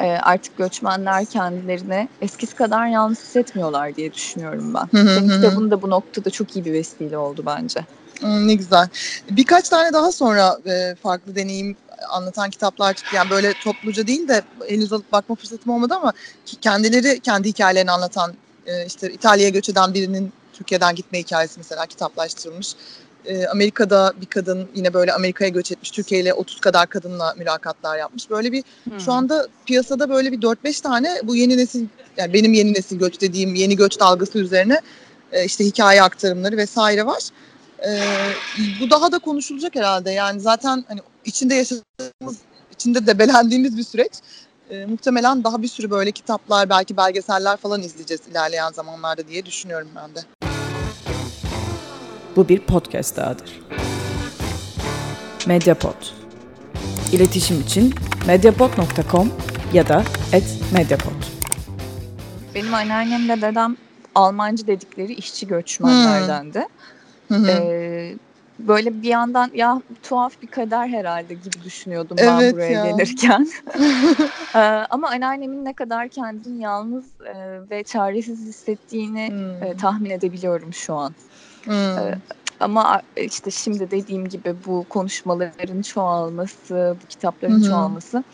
e, 0.00 0.06
artık 0.06 0.56
göçmenler 0.58 1.24
kendilerini 1.24 2.08
eskisi 2.22 2.54
kadar 2.54 2.86
yalnız 2.86 3.20
hissetmiyorlar 3.20 3.96
diye 3.96 4.12
düşünüyorum 4.12 4.74
ben. 4.74 4.88
Senin 4.92 5.28
kitabın 5.28 5.70
da 5.70 5.82
bu 5.82 5.90
noktada 5.90 6.30
çok 6.30 6.56
iyi 6.56 6.64
bir 6.64 6.72
vesile 6.72 7.18
oldu 7.18 7.42
bence. 7.46 7.80
Ne 8.22 8.54
güzel. 8.54 8.88
Birkaç 9.30 9.68
tane 9.68 9.92
daha 9.92 10.12
sonra 10.12 10.58
e, 10.66 10.94
farklı 11.02 11.36
deneyim 11.36 11.76
anlatan 12.10 12.50
kitaplar 12.50 12.94
çıktı. 12.94 13.14
Yani 13.16 13.30
böyle 13.30 13.54
topluca 13.54 14.06
değil 14.06 14.28
de 14.28 14.42
henüz 14.68 14.92
alıp 14.92 15.12
bakma 15.12 15.34
fırsatım 15.34 15.72
olmadı 15.72 15.94
ama 15.94 16.12
kendileri 16.60 17.20
kendi 17.20 17.48
hikayelerini 17.48 17.90
anlatan 17.90 18.34
e, 18.66 18.86
işte 18.86 19.12
İtalya'ya 19.12 19.50
göç 19.50 19.68
eden 19.68 19.94
birinin 19.94 20.32
Türkiye'den 20.52 20.94
gitme 20.94 21.18
hikayesi 21.18 21.58
mesela 21.58 21.86
kitaplaştırılmış. 21.86 22.74
E, 23.26 23.46
Amerika'da 23.46 24.12
bir 24.20 24.26
kadın 24.26 24.68
yine 24.74 24.94
böyle 24.94 25.12
Amerika'ya 25.12 25.48
göç 25.48 25.72
etmiş. 25.72 25.90
Türkiye 25.90 26.20
ile 26.20 26.34
30 26.34 26.60
kadar 26.60 26.86
kadınla 26.86 27.34
mülakatlar 27.38 27.98
yapmış. 27.98 28.30
Böyle 28.30 28.52
bir 28.52 28.64
Hmm. 28.84 29.00
şu 29.00 29.12
anda 29.12 29.48
piyasada 29.66 30.10
böyle 30.10 30.32
bir 30.32 30.40
4-5 30.40 30.80
tane 30.82 31.20
bu 31.24 31.36
yeni 31.36 31.56
nesil 31.56 31.86
yani 32.16 32.32
benim 32.32 32.52
yeni 32.52 32.74
nesil 32.74 32.98
göç 32.98 33.20
dediğim 33.20 33.54
yeni 33.54 33.76
göç 33.76 34.00
dalgası 34.00 34.38
üzerine 34.38 34.80
e, 35.32 35.44
işte 35.44 35.64
hikaye 35.64 36.02
aktarımları 36.02 36.56
vesaire 36.56 37.06
var. 37.06 37.22
E, 37.86 38.00
bu 38.80 38.90
daha 38.90 39.12
da 39.12 39.18
konuşulacak 39.18 39.74
herhalde. 39.76 40.10
Yani 40.10 40.40
zaten 40.40 40.84
hani 40.88 41.00
içinde 41.24 41.54
yaşadığımız, 41.54 42.36
içinde 42.72 43.06
debelendiğimiz 43.06 43.76
bir 43.76 43.84
süreç. 43.84 44.12
E, 44.70 44.86
muhtemelen 44.86 45.44
daha 45.44 45.62
bir 45.62 45.68
sürü 45.68 45.90
böyle 45.90 46.12
kitaplar, 46.12 46.68
belki 46.70 46.96
belgeseller 46.96 47.56
falan 47.56 47.82
izleyeceğiz 47.82 48.20
ilerleyen 48.30 48.72
zamanlarda 48.72 49.28
diye 49.28 49.46
düşünüyorum 49.46 49.88
ben 49.96 50.14
de. 50.14 50.53
Bu 52.36 52.48
bir 52.48 52.58
podcast 52.60 53.16
dahadır. 53.16 53.60
Mediapod. 55.46 55.94
İletişim 57.12 57.60
için 57.60 57.94
mediapod.com 58.26 59.32
ya 59.72 59.88
da 59.88 60.02
@mediapod. 60.72 61.12
Benim 62.54 62.74
anneannemle 62.74 63.42
dedem 63.42 63.76
Almancı 64.14 64.66
dedikleri 64.66 65.12
işçi 65.12 65.46
göçmenlerdendi. 65.46 66.66
Hı. 67.28 67.46
Ee, 67.48 68.14
böyle 68.58 69.02
bir 69.02 69.08
yandan 69.08 69.50
ya 69.54 69.82
tuhaf 70.02 70.42
bir 70.42 70.46
kader 70.46 70.88
herhalde 70.88 71.34
gibi 71.34 71.62
düşünüyordum 71.64 72.16
ben 72.20 72.40
Evet 72.40 72.54
buraya 72.54 72.72
ya. 72.72 72.90
gelirken. 72.90 73.48
Ee, 74.54 74.58
ama 74.90 75.08
anneannemin 75.08 75.64
ne 75.64 75.72
kadar 75.72 76.08
kendini 76.08 76.62
yalnız 76.62 77.04
e, 77.04 77.60
ve 77.70 77.84
çaresiz 77.84 78.40
hissettiğini 78.40 79.28
Hmm. 79.28 79.62
e, 79.62 79.76
tahmin 79.76 80.10
edebiliyorum 80.10 80.72
şu 80.72 80.94
an. 80.94 81.14
Hmm. 81.64 81.98
e, 81.98 82.14
Ama 82.60 83.02
işte 83.16 83.50
şimdi 83.50 83.90
dediğim 83.90 84.28
gibi 84.28 84.64
bu 84.64 84.84
konuşmaların 84.84 85.82
çoğalması, 85.82 86.98
bu 87.02 87.06
kitapların 87.06 87.52
Hı 87.52 87.56
hı. 87.56 87.62
çoğalması 87.62 88.24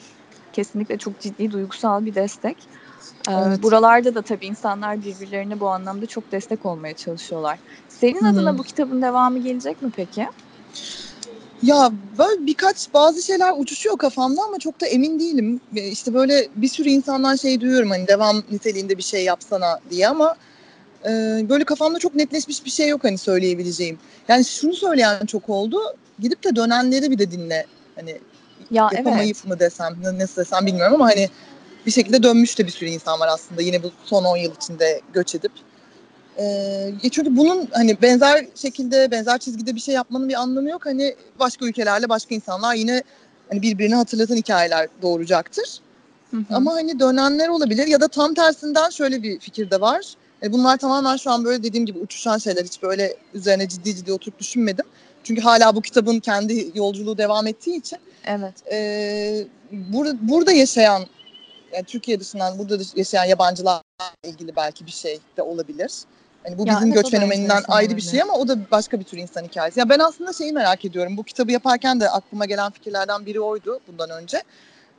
kesinlikle 0.53 0.99
çok 0.99 1.21
ciddi 1.21 1.51
duygusal 1.51 2.05
bir 2.05 2.15
destek. 2.15 2.69
Ee, 3.29 3.33
Evet. 3.33 3.63
Buralarda 3.63 4.15
da 4.15 4.23
tabii 4.23 4.47
insanlar 4.47 5.03
birbirlerine 5.03 5.61
bu 5.61 5.69
anlamda 5.69 6.07
çok 6.07 6.33
destek 6.33 6.67
olmaya 6.67 6.95
çalışıyorlar. 6.95 7.59
Senin 7.89 8.21
Hı 8.21 8.27
hı. 8.27 8.31
adına 8.31 8.59
bu 8.59 8.63
kitabın 8.63 9.03
devamı 9.03 9.39
gelecek 9.39 9.83
mi 9.83 9.91
peki? 9.97 10.27
Ya 11.63 11.91
böyle 12.19 12.47
birkaç 12.47 12.95
bazı 12.95 13.23
şeyler 13.23 13.53
uçuşuyor 13.57 13.99
kafamda 13.99 14.43
ama 14.43 14.59
çok 14.59 14.81
da 14.81 14.87
emin 14.87 15.19
değilim. 15.19 15.61
İşte 15.73 16.15
böyle 16.15 16.49
bir 16.55 16.69
sürü 16.69 16.89
insandan 16.89 17.37
şey 17.37 17.61
duyuyorum 17.61 17.91
hani 17.91 18.07
devam 18.09 18.37
niteliğinde 18.51 18.99
bir 18.99 19.03
şey 19.03 19.25
yapsana 19.25 19.81
diye 19.91 20.09
ama 20.09 20.37
e, 21.05 21.11
böyle 21.49 21.65
kafamda 21.65 21.99
çok 21.99 22.15
netleşmiş 22.15 22.65
bir 22.65 22.71
şey 22.71 22.89
yok 22.89 23.05
hani 23.05 23.19
söyleyebileceğim. 23.19 23.99
Yani 24.29 24.45
şunu 24.45 24.75
söyleyen 24.75 25.27
çok 25.27 25.49
oldu. 25.49 25.79
Gidip 26.19 26.45
de 26.45 26.57
dönenleri 26.57 27.11
bir 27.11 27.19
de 27.19 27.31
dinle. 27.31 27.67
Hani 27.97 28.19
Ya 28.71 28.91
yapamayıp 28.93 29.37
evet. 29.37 29.49
mı 29.49 29.61
desem, 29.61 29.97
nasıl 30.19 30.43
desem 30.43 30.67
bilmiyorum 30.67 30.95
ama 30.95 31.07
hani 31.07 31.29
bir 31.87 31.91
şekilde 31.91 32.23
dönmüş 32.23 32.59
de 32.59 32.67
bir 32.67 32.71
sürü 32.71 32.89
insan 32.89 33.21
var 33.21 33.29
aslında 33.33 33.63
yine 33.63 33.83
bu 33.83 33.91
son 34.05 34.25
10 34.25 34.37
yıl 34.37 34.55
içinde 34.55 35.01
göç 35.13 35.35
edip. 35.35 35.53
Ee, 36.39 36.93
çünkü 37.13 37.37
bunun 37.37 37.69
hani 37.73 38.03
benzer 38.03 38.47
şekilde, 38.55 39.11
benzer 39.11 39.39
çizgide 39.39 39.75
bir 39.75 39.81
şey 39.81 39.95
yapmanın 39.95 40.29
bir 40.29 40.35
anlamı 40.35 40.71
yok. 40.71 40.87
Hani 40.87 41.15
başka 41.39 41.67
ülkelerle 41.67 42.09
başka 42.09 42.35
insanlar 42.35 42.75
yine 42.75 43.03
hani 43.49 43.63
birbirini 43.63 43.95
hatırlatan 43.95 44.37
hikayeler 44.37 44.89
doğuracaktır. 45.03 45.81
Hı 46.31 46.37
hı. 46.37 46.45
Ama 46.51 46.73
hani 46.73 47.01
dönenler 47.01 47.49
olabilir 47.49 47.87
ya 47.87 48.01
da 48.01 48.09
tam 48.09 48.35
tersinden 48.35 48.91
şöyle 48.91 49.23
bir 49.23 49.41
fikir 49.41 49.71
de 49.71 49.81
var. 49.81 50.15
E, 50.43 50.53
bunlar 50.53 50.77
tamamen 50.77 51.17
şu 51.17 51.31
an 51.31 51.45
böyle 51.45 51.63
dediğim 51.63 51.87
gibi 51.87 51.99
uçuşan 51.99 52.39
şeyler. 52.39 52.65
Hiç 52.65 52.83
böyle 52.83 53.17
üzerine 53.35 53.69
ciddi 53.69 53.97
ciddi 53.97 54.13
oturup 54.13 54.39
düşünmedim. 54.39 54.87
Çünkü 55.25 55.41
hala 55.43 55.77
bu 55.77 55.83
kitabın 55.83 56.21
kendi 56.21 56.71
yolculuğu 56.75 57.19
devam 57.19 57.47
ettiği 57.47 57.77
için 57.79 57.99
Evet. 58.25 58.55
e, 58.73 59.47
burada, 59.73 60.17
burada 60.21 60.53
yaşayan 60.53 61.03
yani 61.73 61.85
Türkiye 61.85 62.21
dışından 62.21 62.59
burada 62.59 62.79
yaşayan 62.97 63.25
yabancılarla 63.25 63.83
ilgili 64.25 64.57
belki 64.57 64.87
bir 64.87 64.91
şey 64.91 65.19
de 65.37 65.43
olabilir. 65.43 65.93
Hani 66.45 66.59
bu 66.59 66.67
Ya 66.67 66.75
bizim 66.75 66.93
evet, 66.93 67.03
göç 67.03 67.11
fenomeninden 67.11 67.63
ayrı 67.69 67.89
bir 67.89 67.95
olabilir. 67.95 68.11
şey 68.11 68.23
ama 68.23 68.33
o 68.35 68.49
da 68.49 68.59
başka 68.71 69.01
bir 69.01 69.05
tür 69.05 69.19
insan 69.19 69.45
hikayesi. 69.45 69.81
Ya 69.81 69.89
ben 69.89 69.99
aslında 69.99 70.33
şeyi 70.33 70.53
merak 70.53 70.85
ediyorum. 70.85 71.17
Bu 71.17 71.23
kitabı 71.23 71.53
yaparken 71.53 72.01
de 72.01 72.11
aklıma 72.11 72.45
gelen 72.45 72.71
fikirlerden 72.71 73.27
biri 73.27 73.41
oydu 73.41 73.81
bundan 73.89 74.11
önce. 74.11 74.43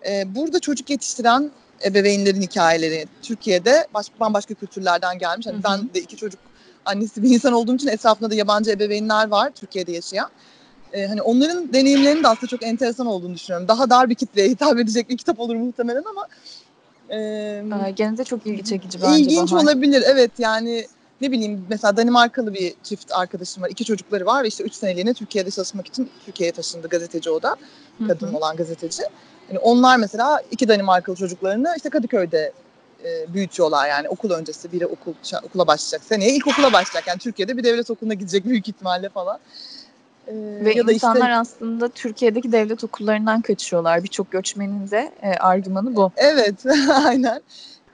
E, 0.09 0.35
burada 0.35 0.59
çocuk 0.59 0.89
yetiştiren 0.89 1.51
ebeveynlerin 1.85 2.41
hikayeleri 2.41 3.05
Türkiye'de 3.21 3.87
baş, 3.93 4.07
bambaşka 4.19 4.53
kültürlerden 4.53 5.19
gelmiş. 5.19 5.47
Hani 5.47 5.57
hı. 5.57 5.63
ben 5.63 5.93
de 5.93 5.99
iki 5.99 6.15
çocuk 6.17 6.39
annesi 6.85 7.23
bir 7.23 7.29
insan 7.29 7.53
olduğum 7.53 7.75
için 7.75 7.87
etrafımda 7.87 8.31
da 8.31 8.35
yabancı 8.35 8.71
ebeveynler 8.71 9.27
var 9.27 9.51
Türkiye'de 9.55 9.91
yaşayan. 9.91 10.29
Ee, 10.93 11.05
hani 11.05 11.21
onların 11.21 11.73
deneyimlerinin 11.73 12.23
de 12.23 12.27
aslında 12.27 12.47
çok 12.47 12.63
enteresan 12.63 13.07
olduğunu 13.07 13.33
düşünüyorum. 13.33 13.67
Daha 13.67 13.89
dar 13.89 14.09
bir 14.09 14.15
kitleye 14.15 14.49
hitap 14.49 14.79
edecek 14.79 15.09
bir 15.09 15.17
kitap 15.17 15.39
olur 15.39 15.55
muhtemelen 15.55 16.03
ama 16.09 16.27
e, 17.09 17.91
gene 17.95 18.17
de 18.17 18.23
çok 18.23 18.47
ilgi 18.47 18.63
çekici 18.63 19.01
bence 19.01 19.19
ilginç 19.19 19.51
Bahar. 19.51 19.63
olabilir. 19.63 20.03
Evet 20.05 20.31
yani 20.37 20.87
ne 21.21 21.31
bileyim 21.31 21.65
mesela 21.69 21.97
Danimarkalı 21.97 22.53
bir 22.53 22.73
çift 22.83 23.11
arkadaşım 23.11 23.63
var. 23.63 23.69
İki 23.69 23.85
çocukları 23.85 24.25
var 24.25 24.43
ve 24.43 24.47
işte 24.47 24.63
üç 24.63 24.73
seneliğine 24.73 25.13
Türkiye'de 25.13 25.51
çalışmak 25.51 25.87
için 25.87 26.09
Türkiye'ye 26.25 26.51
taşındı 26.51 26.87
gazeteci 26.87 27.29
o 27.29 27.41
da. 27.41 27.55
Kadın 28.07 28.33
olan 28.33 28.55
gazeteci. 28.55 29.03
Yani 29.51 29.59
onlar 29.59 29.97
mesela 29.97 30.41
iki 30.51 30.67
Danimarkalı 30.67 31.15
çocuklarını 31.15 31.73
işte 31.77 31.89
Kadıköy'de 31.89 32.51
e, 33.05 33.33
büyütüyorlar 33.33 33.89
yani 33.89 34.09
okul 34.09 34.31
öncesi 34.31 34.71
biri 34.71 34.85
okul 34.85 35.13
okula 35.43 35.67
başlayacak 35.67 36.01
seneye 36.07 36.35
ilkokula 36.35 36.73
başlayacak 36.73 37.07
yani 37.07 37.19
Türkiye'de 37.19 37.57
bir 37.57 37.63
devlet 37.63 37.89
okuluna 37.89 38.13
gidecek 38.13 38.45
büyük 38.45 38.67
ihtimalle 38.67 39.09
falan. 39.09 39.39
Ee, 40.27 40.33
Ve 40.65 40.73
ya 40.73 40.87
da 40.87 40.91
işte- 40.91 41.07
insanlar 41.07 41.29
aslında 41.29 41.89
Türkiye'deki 41.89 42.51
devlet 42.51 42.83
okullarından 42.83 43.41
kaçıyorlar. 43.41 44.03
Birçok 44.03 44.31
göçmenin 44.31 44.91
de 44.91 45.11
e, 45.21 45.29
argümanı 45.33 45.95
bu. 45.95 46.11
Evet, 46.17 46.65
aynen. 47.05 47.41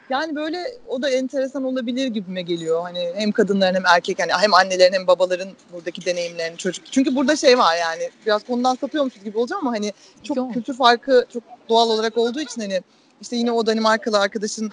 Yani 0.09 0.35
böyle 0.35 0.65
o 0.87 1.01
da 1.01 1.09
enteresan 1.09 1.63
olabilir 1.63 2.07
gibime 2.07 2.41
geliyor. 2.41 2.81
Hani 2.81 3.11
hem 3.15 3.31
kadınların 3.31 3.75
hem 3.75 3.85
erkek 3.85 4.19
hani 4.19 4.31
hem 4.33 4.53
annelerin 4.53 4.93
hem 4.93 5.07
babaların 5.07 5.49
buradaki 5.73 6.05
deneyimlerini 6.05 6.57
çocuk. 6.57 6.85
Çünkü 6.91 7.15
burada 7.15 7.35
şey 7.35 7.57
var 7.57 7.75
yani 7.77 8.09
biraz 8.25 8.43
konudan 8.43 8.75
sapıyormuşuz 8.75 9.23
gibi 9.23 9.37
olacağım 9.37 9.67
ama 9.67 9.75
hani 9.77 9.93
çok 10.23 10.37
Yok. 10.37 10.53
kültür 10.53 10.73
farkı 10.73 11.25
çok 11.33 11.43
doğal 11.69 11.89
olarak 11.89 12.17
olduğu 12.17 12.41
için 12.41 12.61
hani 12.61 12.81
işte 13.21 13.35
yine 13.35 13.51
o 13.51 13.65
Danimarkalı 13.65 14.19
arkadaşın 14.19 14.71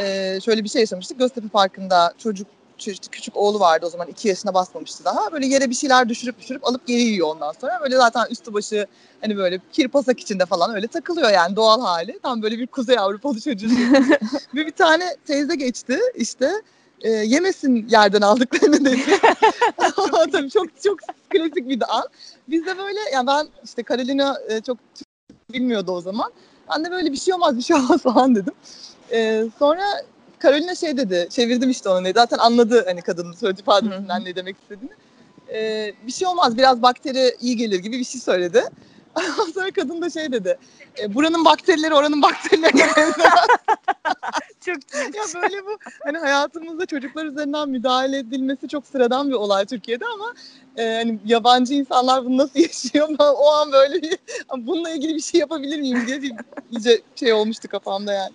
e, 0.00 0.38
şöyle 0.44 0.64
bir 0.64 0.68
şey 0.68 0.80
yaşamıştık. 0.80 1.18
Göztepe 1.18 1.48
Parkı'nda 1.48 2.14
çocuk 2.18 2.46
çocuk- 2.46 2.59
küçük 3.10 3.36
oğlu 3.36 3.60
vardı 3.60 3.86
o 3.86 3.90
zaman 3.90 4.08
iki 4.08 4.28
yaşına 4.28 4.54
basmamıştı 4.54 5.04
daha. 5.04 5.32
Böyle 5.32 5.46
yere 5.46 5.70
bir 5.70 5.74
şeyler 5.74 6.08
düşürüp 6.08 6.38
düşürüp 6.38 6.66
alıp 6.68 6.86
geri 6.86 7.00
yiyor 7.00 7.28
ondan 7.28 7.52
sonra. 7.60 7.80
Böyle 7.82 7.96
zaten 7.96 8.26
üstü 8.30 8.54
başı 8.54 8.86
hani 9.20 9.36
böyle 9.36 9.60
kirpasak 9.72 10.20
içinde 10.20 10.46
falan 10.46 10.74
öyle 10.74 10.86
takılıyor 10.86 11.30
yani 11.30 11.56
doğal 11.56 11.80
hali. 11.80 12.18
Tam 12.22 12.42
böyle 12.42 12.58
bir 12.58 12.66
Kuzey 12.66 12.98
Avrupalı 12.98 13.40
çocuğu. 13.40 13.68
Ve 14.54 14.66
bir 14.66 14.70
tane 14.70 15.16
teyze 15.26 15.54
geçti 15.54 15.98
işte 16.14 16.52
e, 17.00 17.10
yemesin 17.10 17.88
yerden 17.88 18.20
aldıklarını 18.20 18.84
dedi. 18.84 19.18
Tabii 20.32 20.50
çok 20.50 20.82
çok 20.82 20.98
klasik 21.30 21.68
bir 21.68 21.98
an. 21.98 22.04
Biz 22.48 22.66
de 22.66 22.78
böyle 22.78 22.98
yani 23.12 23.26
ben 23.26 23.48
işte 23.64 23.84
Carolina 23.88 24.38
e, 24.48 24.60
çok 24.60 24.78
bilmiyordu 25.52 25.92
o 25.92 26.00
zaman. 26.00 26.32
Ben 26.70 26.84
de 26.84 26.90
böyle 26.90 27.12
bir 27.12 27.16
şey 27.16 27.34
olmaz 27.34 27.56
bir 27.56 27.62
şey 27.62 27.76
olmaz 27.76 28.02
falan 28.02 28.34
dedim. 28.34 28.54
E, 29.12 29.44
sonra 29.58 29.84
Carolina 30.42 30.74
şey 30.74 30.96
dedi 30.96 31.26
çevirdim 31.30 31.70
işte 31.70 31.88
onu 31.88 32.08
zaten 32.14 32.38
anladı 32.38 32.84
hani 32.86 33.02
kadının 33.02 33.32
söylediği 33.32 33.62
ifadesinden 33.62 34.24
ne 34.24 34.36
demek 34.36 34.56
istediğini. 34.62 34.92
E, 35.52 35.92
bir 36.06 36.12
şey 36.12 36.28
olmaz 36.28 36.58
biraz 36.58 36.82
bakteri 36.82 37.36
iyi 37.40 37.56
gelir 37.56 37.78
gibi 37.78 37.98
bir 37.98 38.04
şey 38.04 38.20
söyledi. 38.20 38.64
Sonra 39.54 39.70
kadın 39.70 40.02
da 40.02 40.10
şey 40.10 40.32
dedi. 40.32 40.58
E, 40.98 41.14
buranın 41.14 41.44
bakterileri 41.44 41.94
oranın 41.94 42.22
bakterilerine 42.22 42.86
benzer. 42.96 43.32
Çok 44.60 44.76
ya 44.94 45.42
böyle 45.42 45.66
bu 45.66 45.78
hani 46.04 46.18
hayatımızda 46.18 46.86
çocuklar 46.86 47.24
üzerinden 47.24 47.68
müdahale 47.68 48.18
edilmesi 48.18 48.68
çok 48.68 48.86
sıradan 48.86 49.28
bir 49.28 49.34
olay 49.34 49.66
Türkiye'de 49.66 50.04
ama 50.06 50.34
e, 50.76 50.94
hani 50.94 51.18
yabancı 51.26 51.74
insanlar 51.74 52.24
bunu 52.24 52.36
nasıl 52.36 52.60
yaşıyor? 52.60 53.08
Ben 53.08 53.24
o 53.24 53.46
an 53.50 53.72
böyle 53.72 54.02
bir 54.02 54.18
bununla 54.56 54.90
ilgili 54.90 55.14
bir 55.14 55.20
şey 55.20 55.40
yapabilir 55.40 55.80
miyim 55.80 56.06
diye 56.06 56.22
bir 56.22 56.32
iyice 56.70 57.00
şey 57.16 57.32
olmuştu 57.32 57.68
kafamda 57.68 58.12
yani. 58.12 58.32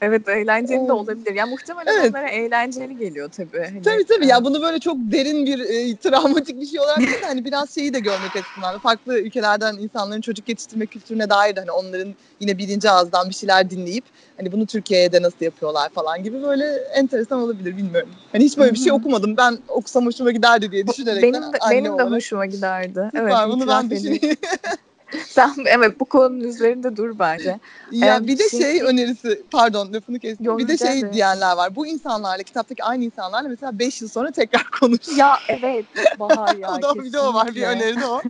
Evet 0.00 0.28
eğlenceli 0.28 0.76
de 0.78 0.80
Evet. 0.80 0.90
olabilir. 0.90 1.34
Ya 1.34 1.46
muhtemelen 1.46 1.94
Evet. 2.00 2.10
onlara 2.10 2.28
eğlenceli 2.28 2.96
geliyor 2.96 3.30
tabii. 3.30 3.58
Hani, 3.58 3.82
Tabii 3.82 4.04
tabii 4.04 4.24
e, 4.24 4.28
ya 4.28 4.44
bunu 4.44 4.62
böyle 4.62 4.80
çok 4.80 4.96
derin 4.98 5.46
bir 5.46 5.58
e, 5.60 5.96
travmatik 6.02 6.60
bir 6.60 6.66
şey 6.66 6.80
olarak 6.80 6.98
değil 6.98 7.22
de 7.22 7.26
hani 7.26 7.44
biraz 7.44 7.74
şeyi 7.74 7.94
de 7.94 8.00
görmek 8.00 8.36
açısından 8.36 8.78
farklı 8.78 9.18
ülkelerden 9.18 9.74
insanların 9.76 10.20
çocuk 10.20 10.48
yetiştirme 10.48 10.86
kültürüne 10.86 11.30
dair 11.30 11.56
de 11.56 11.60
hani 11.60 11.70
onların 11.70 12.14
yine 12.40 12.58
birinci 12.58 12.90
ağızdan 12.90 13.28
bir 13.28 13.34
şeyler 13.34 13.70
dinleyip 13.70 14.04
hani 14.36 14.52
bunu 14.52 14.66
Türkiye'ye 14.66 15.12
de 15.12 15.22
nasıl 15.22 15.44
yapıyorlar 15.44 15.88
falan 15.90 16.22
gibi 16.22 16.42
böyle 16.42 16.64
enteresan 16.94 17.40
olabilir 17.40 17.76
bilmiyorum. 17.76 18.10
Hani 18.32 18.44
hiç 18.44 18.58
böyle 18.58 18.72
bir 18.72 18.78
şey 18.78 18.90
hı. 18.90 18.94
okumadım. 18.94 19.36
Ben 19.36 19.58
okusam 19.68 20.06
hoşuma 20.06 20.30
giderdi 20.30 20.72
diye 20.72 20.86
düşünerek 20.86 21.22
Benim 21.22 21.42
de, 21.42 21.58
benim 21.70 21.84
de 21.84 21.90
olarak. 21.90 22.10
hoşuma 22.12 22.46
giderdi. 22.46 23.08
Süper, 23.14 23.22
evet, 23.22 23.34
bunu 23.48 23.62
itiraf 23.62 23.82
ben 23.82 23.90
düşüneyim. 23.90 24.36
Sen 25.28 25.54
evet 25.66 26.00
bu 26.00 26.04
konunun 26.04 26.40
üzerinde 26.40 26.96
dur 26.96 27.18
bence. 27.18 27.58
Ya 27.92 28.16
Ee, 28.16 28.26
bir 28.26 28.38
de 28.38 28.48
şey- 28.48 28.60
şey 28.60 28.82
önerisi 28.82 29.42
pardon 29.50 29.92
lafını 29.92 30.18
kestim. 30.18 30.46
Yok, 30.46 30.58
bir 30.58 30.68
de 30.68 30.78
şey 30.78 30.98
ederim. 30.98 31.12
diyenler 31.12 31.56
var. 31.56 31.76
Bu 31.76 31.86
insanlarla 31.86 32.42
kitaptaki 32.42 32.84
aynı 32.84 33.04
insanlarla 33.04 33.48
mesela 33.48 33.78
5 33.78 34.02
yıl 34.02 34.08
sonra 34.08 34.30
tekrar 34.30 34.64
konuş. 34.80 35.00
Ya 35.16 35.38
evet 35.48 35.84
Bahar 36.18 36.54
ya 36.56 36.72
o 36.78 36.82
da 36.82 36.94
bir 36.94 37.12
de 37.12 37.20
o 37.20 37.34
var 37.34 37.54
bir 37.54 37.62
öneri 37.62 38.00
de 38.00 38.06
o. 38.06 38.22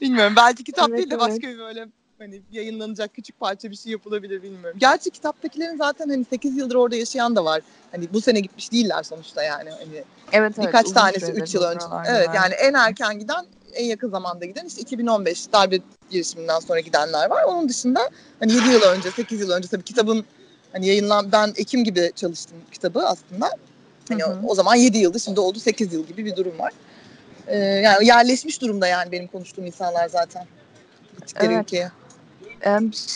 Bilmiyorum 0.00 0.32
belki 0.36 0.64
kitap 0.64 0.88
Evet, 0.88 0.98
değil 0.98 1.10
de 1.10 1.14
evet. 1.14 1.28
başka 1.28 1.48
bir 1.48 1.58
böyle 1.58 1.86
hani 2.18 2.42
yayınlanacak 2.52 3.14
küçük 3.14 3.40
parça 3.40 3.70
bir 3.70 3.76
şey 3.76 3.92
yapılabilir 3.92 4.42
bilmiyorum. 4.42 4.78
Gerçi 4.80 5.10
kitaptakilerin 5.10 5.76
zaten 5.76 6.08
hani 6.08 6.24
8 6.24 6.56
yıldır 6.56 6.74
orada 6.74 6.96
yaşayan 6.96 7.36
da 7.36 7.44
var. 7.44 7.60
Hani 7.90 8.12
bu 8.12 8.20
sene 8.20 8.40
gitmiş 8.40 8.72
değiller 8.72 9.02
sonuçta 9.02 9.42
yani. 9.42 9.70
Hani 9.70 9.94
Evet, 9.94 10.04
evet, 10.32 10.58
birkaç 10.58 10.90
tanesi 10.90 11.20
süredir 11.26 11.42
3 11.42 11.54
yıl 11.54 11.62
önce. 11.62 11.84
Evet 12.08 12.28
yani 12.34 12.54
en 12.54 12.74
erken 12.74 13.18
giden 13.18 13.46
en 13.74 13.84
yakın 13.84 14.10
zamanda 14.10 14.44
giden 14.44 14.64
işte 14.66 14.80
2015 14.80 15.52
darbe 15.52 15.78
girişiminden 16.10 16.60
sonra 16.60 16.80
gidenler 16.80 17.30
var. 17.30 17.42
Onun 17.42 17.68
dışında 17.68 18.10
hani 18.40 18.52
7 18.52 18.68
yıl 18.68 18.82
önce 18.82 19.10
8 19.10 19.40
yıl 19.40 19.50
önce 19.50 19.68
tabii 19.68 19.82
kitabın 19.82 20.24
hani 20.72 20.86
yayınlan 20.86 21.32
ben 21.32 21.52
Ekim 21.56 21.84
gibi 21.84 22.12
çalıştım 22.16 22.56
kitabı 22.72 23.06
aslında. 23.06 23.50
Hani 24.08 24.22
Hı 24.22 24.26
hı. 24.26 24.46
o 24.46 24.54
zaman 24.54 24.74
7 24.74 24.98
yıldı 24.98 25.20
şimdi 25.20 25.40
oldu 25.40 25.58
8 25.60 25.92
yıl 25.92 26.06
gibi 26.06 26.24
bir 26.24 26.36
durum 26.36 26.58
var. 26.58 26.72
Ee, 27.46 27.56
yani 27.58 28.06
yerleşmiş 28.06 28.60
durumda 28.60 28.86
yani 28.86 29.12
benim 29.12 29.26
konuştuğum 29.26 29.66
insanlar 29.66 30.08
zaten. 30.08 30.46
Gittikleri 31.16 31.52
Evet. 31.52 31.64
ülkeye. 31.64 31.90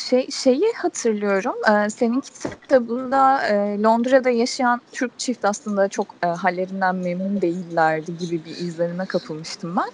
Şey 0.08 0.30
şeyi 0.30 0.72
hatırlıyorum. 0.76 1.54
Ee, 1.68 1.90
senin 1.90 2.20
kitabında 2.20 3.46
e, 3.48 3.82
Londra'da 3.82 4.30
yaşayan 4.30 4.80
Türk 4.92 5.18
çift 5.18 5.44
aslında 5.44 5.88
çok 5.88 6.14
e, 6.24 6.26
hallerinden 6.26 6.94
memnun 6.94 7.42
değillerdi 7.42 8.18
gibi 8.18 8.44
bir 8.44 8.50
izlenime 8.50 9.06
kapılmıştım 9.06 9.76
ben. 9.76 9.90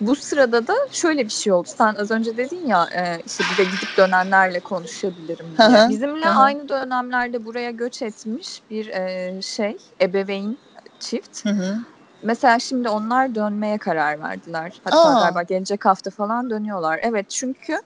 Bu 0.00 0.16
sırada 0.16 0.66
da 0.66 0.74
şöyle 0.90 1.24
bir 1.24 1.30
şey 1.32 1.52
oldu. 1.52 1.68
Sen 1.76 1.94
az 1.94 2.10
önce 2.10 2.36
dedin 2.36 2.66
ya 2.66 2.88
e, 2.96 3.22
işte 3.24 3.50
bir 3.50 3.56
de 3.56 3.64
gidip 3.64 3.96
dönenlerle 3.96 4.60
konuşabilirim 4.60 5.56
diye. 5.56 5.88
Bizimle 5.88 6.26
hı 6.26 6.30
hı. 6.30 6.38
aynı 6.38 6.68
dönemlerde 6.68 7.44
buraya 7.44 7.70
göç 7.70 8.02
etmiş 8.02 8.62
bir 8.70 8.86
e, 8.86 9.38
şey 9.42 9.76
ebeveyn 10.02 10.58
çift. 11.00 11.44
Hı 11.44 11.50
hı. 11.50 11.76
Mesela 12.22 12.58
şimdi 12.58 12.88
onlar 12.88 13.34
dönmeye 13.34 13.78
karar 13.78 14.20
verdiler. 14.20 14.80
Hatta 14.84 14.98
Aa. 14.98 15.20
galiba 15.20 15.42
gelecek 15.42 15.84
hafta 15.84 16.10
falan 16.10 16.50
dönüyorlar. 16.50 17.00
Evet 17.02 17.30
çünkü 17.30 17.78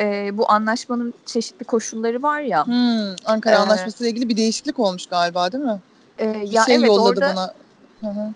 e, 0.00 0.38
bu 0.38 0.50
anlaşmanın 0.50 1.14
çeşitli 1.26 1.64
koşulları 1.64 2.22
var 2.22 2.40
ya. 2.40 2.66
Hmm, 2.66 3.14
Ankara 3.26 3.54
Ee, 3.54 3.58
Anlaşması 3.58 4.04
ile 4.04 4.10
ilgili 4.10 4.28
bir 4.28 4.36
değişiklik 4.36 4.78
olmuş 4.78 5.06
galiba 5.06 5.52
değil 5.52 5.64
mi? 5.64 5.80
E, 6.18 6.34
Bir 6.34 6.46
ya 6.46 6.62
şey 6.64 6.74
evet 6.74 6.86
yolladı 6.86 7.08
orada 7.08 7.20
bana. 7.36 7.54
Hı 8.00 8.06
hı. 8.06 8.34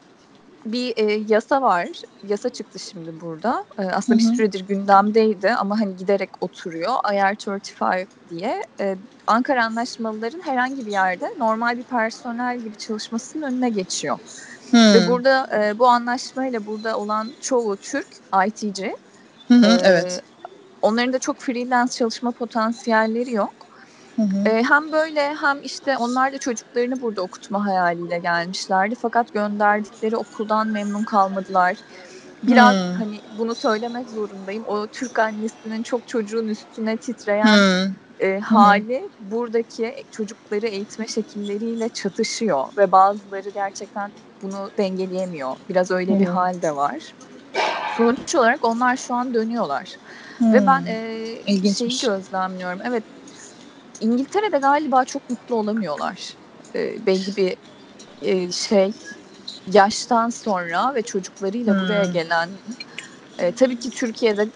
Bir 0.66 0.92
e, 0.96 1.12
yasa 1.12 1.62
var. 1.62 1.88
Yasa 2.22 2.48
çıktı 2.48 2.78
şimdi 2.78 3.20
burada. 3.20 3.64
E, 3.78 3.82
aslında 3.82 4.22
Hı 4.22 4.26
hı. 4.26 4.30
bir 4.30 4.36
süredir 4.36 4.60
gündemdeydi 4.60 5.50
ama 5.50 5.80
hani 5.80 5.96
giderek 5.96 6.30
oturuyor. 6.40 6.92
IR35 6.92 8.06
diye 8.30 8.62
e, 8.80 8.96
Ankara 9.26 9.64
Anlaşmalıların 9.64 10.40
herhangi 10.40 10.86
bir 10.86 10.90
yerde 10.92 11.26
normal 11.38 11.78
bir 11.78 11.84
personel 11.84 12.58
gibi 12.58 12.76
çalışmasının 12.76 13.42
önüne 13.42 13.70
geçiyor. 13.70 14.18
Hmm. 14.70 14.94
Ve 14.94 15.08
burada 15.08 15.48
e, 15.56 15.78
bu 15.78 15.86
anlaşmayla 15.88 16.66
burada 16.66 16.98
olan 16.98 17.36
çoğu 17.40 17.76
Türk 17.76 18.08
IT'ci. 18.46 18.96
Hı 19.48 19.54
hı, 19.54 19.66
Ee, 19.66 19.80
evet. 19.82 20.22
Onların 20.82 21.12
da 21.12 21.18
çok 21.18 21.40
freelance 21.40 21.92
çalışma 21.92 22.32
potansiyelleri 22.32 23.32
yok. 23.32 23.67
Hı 24.18 24.22
hı. 24.22 24.44
Hem 24.68 24.92
böyle 24.92 25.34
hem 25.34 25.60
işte 25.62 25.96
onlar 25.98 26.32
da 26.32 26.38
çocuklarını 26.38 27.00
burada 27.00 27.22
okutma 27.22 27.66
hayaliyle 27.66 28.18
gelmişlerdi. 28.18 28.94
Fakat 29.02 29.32
gönderdikleri 29.32 30.16
okuldan 30.16 30.68
memnun 30.68 31.04
kalmadılar. 31.04 31.76
Biraz 32.42 32.74
Hmm. 32.76 32.94
hani 32.98 33.20
bunu 33.30 33.54
söylemek 33.54 34.10
zorundayım. 34.10 34.64
O 34.66 34.88
Türk 34.88 35.18
annesinin 35.18 35.82
çok 35.82 36.06
çocuğun 36.08 36.48
üstüne 36.48 36.98
titreyen 36.98 37.46
Hmm. 37.56 37.94
e, 38.20 38.40
hali 38.40 39.10
buradaki 39.18 39.94
çocukları 40.10 40.66
eğitme 40.66 41.08
şekilleriyle 41.08 41.88
çatışıyor 41.88 42.64
ve 42.76 42.92
bazıları 42.92 43.50
gerçekten 43.50 44.12
bunu 44.42 44.70
dengeleyemiyor. 44.78 45.56
Biraz 45.68 45.90
öyle 45.90 46.18
bir 46.20 46.26
Hı. 46.26 46.32
hal 46.32 46.62
de 46.62 46.76
var. 46.76 47.14
Sonuç 47.96 48.34
olarak 48.34 48.64
onlar 48.64 48.96
şu 48.96 49.14
an 49.14 49.34
dönüyorlar. 49.34 49.96
Hmm. 50.38 50.52
Ve 50.54 50.66
ben 50.66 50.84
e, 50.86 51.42
İlginçmiş. 51.46 52.00
şeyi 52.00 52.12
gözlemliyorum. 52.12 52.80
Evet 52.84 53.04
İngiltere'de 54.00 54.58
galiba 54.58 55.04
çok 55.04 55.30
mutlu 55.30 55.54
olamıyorlar. 55.56 56.38
E, 56.74 57.06
belli 57.06 57.36
bir 57.36 57.56
e, 58.22 58.52
şey 58.52 58.92
yaştan 59.66 60.28
sonra 60.28 60.94
ve 60.94 61.02
çocuklarıyla 61.02 61.74
Hmm. 61.74 61.80
buraya 61.86 62.04
gelen 62.04 62.60
e, 63.38 63.52
tabii 63.52 63.78
ki 63.78 63.90
Türkiye'de 63.90 64.52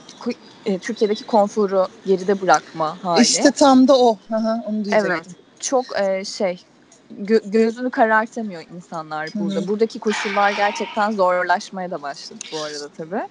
e, 0.65 0.79
Türkiye'deki 0.79 1.25
konforu 1.25 1.89
geride 2.07 2.41
bırakma 2.41 3.05
hali. 3.05 3.23
İşte 3.23 3.53
tam 3.53 3.89
da 3.89 3.99
o. 3.99 4.19
Hı, 4.29 4.37
onu 4.67 4.85
diyecektim. 4.85 5.11
Evet. 5.11 5.27
Çok 5.61 6.01
e, 6.01 6.25
şey 6.25 6.63
gö- 7.11 7.51
gözünü 7.51 7.91
karartamıyor 7.91 8.63
insanlar 8.69 9.31
burada. 9.35 9.59
Hı 9.59 9.63
hı. 9.63 9.69
Buradaki 9.69 10.01
koşullar 10.01 10.51
gerçekten 10.51 11.11
zorlaşmaya 11.11 11.91
da 11.91 12.03
başladı 12.03 12.41
bu 12.53 12.63
arada 12.63 12.89
tabii. 12.89 13.29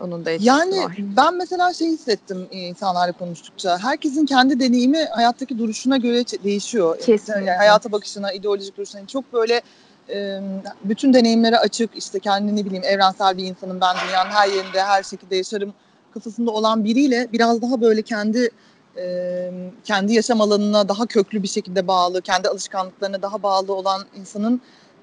Onun 0.00 0.24
da 0.24 0.30
Yani 0.40 0.80
var. 0.80 0.96
ben 0.98 1.34
mesela 1.34 1.72
şey 1.72 1.88
hissettim 1.88 2.48
e, 2.50 2.58
insanlarla 2.58 3.12
konuştukça. 3.12 3.78
Herkesin 3.78 4.26
kendi 4.26 4.60
deneyimi 4.60 5.04
hayattaki 5.04 5.58
duruşuna 5.58 5.96
göre 5.96 6.24
değişiyor. 6.44 6.98
Kesinlikle. 6.98 7.44
Yani 7.44 7.56
hayata 7.56 7.92
bakışına, 7.92 8.32
ideolojik 8.32 8.76
duruşuna. 8.76 8.98
Yani 9.00 9.08
çok 9.08 9.32
böyle 9.32 9.62
e, 10.08 10.40
bütün 10.84 11.12
deneyimlere 11.14 11.58
açık, 11.58 11.90
işte 11.96 12.18
kendini 12.20 12.60
ne 12.60 12.64
bileyim 12.64 12.84
evrensel 12.84 13.36
bir 13.36 13.44
insanım 13.44 13.80
ben 13.80 13.96
dünyanın 14.08 14.30
her 14.30 14.48
yerinde 14.48 14.82
her 14.82 15.02
şekilde 15.02 15.36
yaşarım 15.36 15.74
kafasında 16.14 16.50
olan 16.50 16.84
biriyle 16.84 17.28
biraz 17.32 17.62
daha 17.62 17.80
böyle 17.80 18.02
kendi 18.02 18.50
e, 18.96 19.50
kendi 19.84 20.12
yaşam 20.12 20.40
alanına 20.40 20.88
daha 20.88 21.06
köklü 21.06 21.42
bir 21.42 21.48
şekilde 21.48 21.86
bağlı, 21.86 22.22
kendi 22.22 22.48
alışkanlıklarına 22.48 23.22
daha 23.22 23.42
bağlı 23.42 23.74
olan 23.74 24.02
insanın 24.20 24.60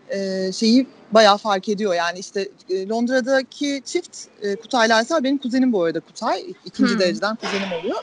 e, 0.10 0.52
şeyi 0.52 0.88
bayağı 1.12 1.38
fark 1.38 1.70
ediyor. 1.70 1.94
Yani 1.94 2.20
işte 2.20 2.50
e, 2.70 2.88
Londra'daki 2.88 3.82
çift 3.86 4.18
e, 4.42 4.56
Kutay 4.56 4.94
Aysel 4.94 5.24
benim 5.24 5.38
kuzenim 5.38 5.74
bu 5.74 5.84
arada 5.84 6.00
Kutay. 6.00 6.46
ikinci 6.66 6.94
Hmm. 6.94 7.00
dereceden 7.00 7.36
kuzenim 7.36 7.72
oluyor. 7.80 7.98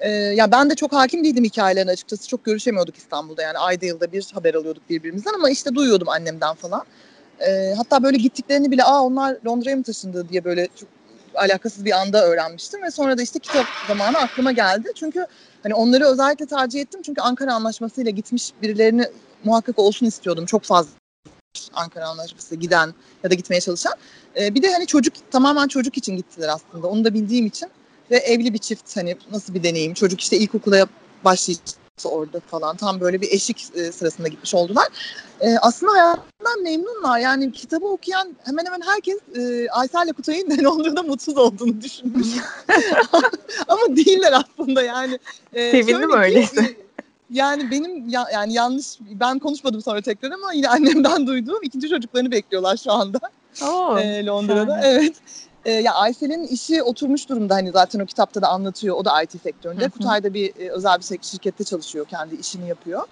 E, 0.00 0.10
ya 0.10 0.52
ben 0.52 0.70
de 0.70 0.74
çok 0.74 0.92
hakim 0.92 1.24
değildim 1.24 1.44
hikayelerine 1.44 1.90
açıkçası. 1.90 2.28
Çok 2.28 2.44
görüşemiyorduk 2.44 2.96
İstanbul'da 2.96 3.42
yani 3.42 3.58
ayda 3.58 3.86
yılda 3.86 4.12
bir 4.12 4.28
haber 4.34 4.54
alıyorduk 4.54 4.90
birbirimizden 4.90 5.34
ama 5.34 5.50
işte 5.50 5.74
duyuyordum 5.74 6.08
annemden 6.08 6.54
falan. 6.54 6.84
E, 7.40 7.74
hatta 7.76 8.02
böyle 8.02 8.16
gittiklerini 8.16 8.70
bile 8.70 8.84
aa 8.84 9.02
onlar 9.02 9.36
Londra'ya 9.46 9.76
mı 9.76 9.82
taşındı 9.82 10.28
diye 10.28 10.44
böyle 10.44 10.68
çok 10.80 10.88
alakasız 11.34 11.84
bir 11.84 12.00
anda 12.00 12.24
öğrenmiştim 12.24 12.82
ve 12.82 12.90
sonra 12.90 13.18
da 13.18 13.22
işte 13.22 13.38
kitap 13.38 13.66
zamanı 13.88 14.18
aklıma 14.18 14.52
geldi. 14.52 14.88
Çünkü 14.94 15.26
hani 15.62 15.74
onları 15.74 16.06
özellikle 16.06 16.46
tercih 16.46 16.80
ettim 16.80 17.02
çünkü 17.02 17.20
Ankara 17.20 17.54
Anlaşması 17.54 18.02
ile 18.02 18.10
gitmiş 18.10 18.52
birilerini 18.62 19.04
muhakkak 19.44 19.78
olsun 19.78 20.06
istiyordum. 20.06 20.46
Çok 20.46 20.62
fazla 20.62 20.97
Ankara 21.72 22.08
Anlaşması 22.08 22.54
giden 22.54 22.94
ya 23.24 23.30
da 23.30 23.34
gitmeye 23.34 23.60
çalışan. 23.60 23.92
Ee, 24.40 24.54
bir 24.54 24.62
de 24.62 24.72
hani 24.72 24.86
çocuk 24.86 25.14
tamamen 25.30 25.68
çocuk 25.68 25.98
için 25.98 26.16
gittiler 26.16 26.48
aslında. 26.48 26.86
Onu 26.86 27.04
da 27.04 27.14
bildiğim 27.14 27.46
için 27.46 27.68
ve 28.10 28.16
evli 28.16 28.54
bir 28.54 28.58
çift 28.58 28.96
hani 28.96 29.16
nasıl 29.32 29.54
bir 29.54 29.62
deneyim. 29.62 29.94
Çocuk 29.94 30.20
işte 30.20 30.36
ilkokula 30.36 30.86
başlayacak 31.24 31.78
orada 32.04 32.40
falan. 32.40 32.76
Tam 32.76 33.00
böyle 33.00 33.20
bir 33.20 33.32
eşik 33.32 33.66
e, 33.74 33.92
sırasında 33.92 34.28
gitmiş 34.28 34.54
oldular. 34.54 34.86
E, 35.40 35.58
aslında 35.58 35.92
hayatından 35.92 36.62
memnunlar. 36.62 37.18
Yani 37.18 37.52
kitabı 37.52 37.86
okuyan 37.86 38.36
hemen 38.44 38.64
hemen 38.64 38.80
herkes 38.80 39.18
e, 39.36 39.70
Aysel'le 39.70 40.12
Kutay'ın 40.12 40.50
da 40.50 40.62
Londra'da 40.64 41.02
mutsuz 41.02 41.36
olduğunu 41.36 41.80
düşünmüş. 41.80 42.26
Ama 43.68 43.96
değiller 43.96 44.32
aslında 44.32 44.82
yani. 44.82 45.18
E, 45.52 45.70
Sevindim 45.70 46.12
öyleyse. 46.12 46.60
e, 46.60 46.87
Yani 47.30 47.70
benim 47.70 48.08
ya, 48.08 48.26
yani 48.32 48.52
yanlış 48.52 48.86
ben 49.00 49.38
konuşmadım 49.38 49.82
sonra 49.82 50.00
tekrar 50.00 50.30
ama 50.30 50.52
yine 50.52 50.68
annemden 50.78 51.26
duyduğum 51.26 51.62
ikinci 51.62 51.88
çocuklarını 51.88 52.30
bekliyorlar 52.30 52.76
şu 52.76 52.92
anda 52.92 53.18
Oo, 53.62 53.98
e, 53.98 54.26
Londra'da. 54.26 54.66
şahane. 54.66 54.86
Evet. 54.86 55.16
E, 55.64 55.72
ya 55.72 55.94
Aysel'in 55.94 56.42
işi 56.46 56.82
oturmuş 56.82 57.28
durumda 57.28 57.54
hani 57.54 57.70
zaten 57.70 58.00
o 58.00 58.06
kitapta 58.06 58.42
da 58.42 58.48
anlatıyor. 58.48 58.96
O 58.96 59.04
da 59.04 59.22
IT 59.22 59.42
sektöründe. 59.42 59.80
Hı 59.82 59.86
hı. 59.86 59.90
Kutay 59.90 60.24
da 60.24 60.34
bir 60.34 60.52
e, 60.56 60.70
özel 60.70 60.98
bir 60.98 61.02
şir- 61.02 61.30
şirkette 61.30 61.64
çalışıyor. 61.64 62.06
Kendi 62.06 62.34
işini 62.34 62.68
yapıyor. 62.68 63.02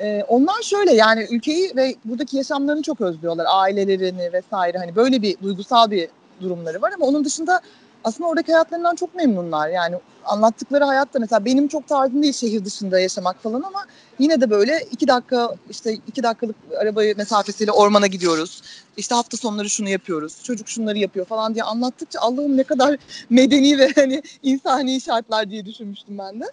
E, 0.00 0.24
onlar 0.28 0.62
şöyle 0.62 0.92
yani 0.92 1.26
ülkeyi 1.30 1.72
ve 1.76 1.94
buradaki 2.04 2.36
yaşamlarını 2.36 2.82
çok 2.82 3.00
özlüyorlar. 3.00 3.46
Ailelerini 3.48 4.32
vesaire 4.32 4.78
hani 4.78 4.96
böyle 4.96 5.22
bir 5.22 5.36
duygusal 5.42 5.90
bir 5.90 6.08
durumları 6.40 6.82
var 6.82 6.92
ama 6.96 7.06
onun 7.06 7.24
dışında 7.24 7.60
aslında 8.06 8.28
oradaki 8.28 8.52
hayatlarından 8.52 8.94
çok 8.94 9.14
memnunlar. 9.14 9.68
Yani 9.68 9.96
anlattıkları 10.24 10.84
hayat 10.84 11.14
da 11.14 11.18
mesela 11.18 11.44
benim 11.44 11.68
çok 11.68 11.88
tarzım 11.88 12.22
değil 12.22 12.32
şehir 12.32 12.64
dışında 12.64 13.00
yaşamak 13.00 13.42
falan 13.42 13.62
ama 13.62 13.86
yine 14.18 14.40
de 14.40 14.50
böyle 14.50 14.86
iki 14.90 15.08
dakika 15.08 15.54
işte 15.70 15.92
iki 15.92 16.22
dakikalık 16.22 16.56
arabayı 16.80 17.16
mesafesiyle 17.16 17.72
ormana 17.72 18.06
gidiyoruz. 18.06 18.62
İşte 18.96 19.14
hafta 19.14 19.36
sonları 19.36 19.70
şunu 19.70 19.88
yapıyoruz. 19.88 20.42
Çocuk 20.42 20.68
şunları 20.68 20.98
yapıyor 20.98 21.26
falan 21.26 21.54
diye 21.54 21.64
anlattıkça 21.64 22.20
Allah'ım 22.20 22.56
ne 22.56 22.62
kadar 22.62 22.96
medeni 23.30 23.78
ve 23.78 23.92
hani 23.94 24.22
insani 24.42 25.00
şartlar 25.00 25.50
diye 25.50 25.66
düşünmüştüm 25.66 26.18
ben 26.18 26.40
de. 26.40 26.44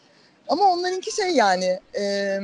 Ama 0.47 0.63
onlarınki 0.63 1.15
şey 1.15 1.29
yani 1.29 1.79
e, 1.99 2.37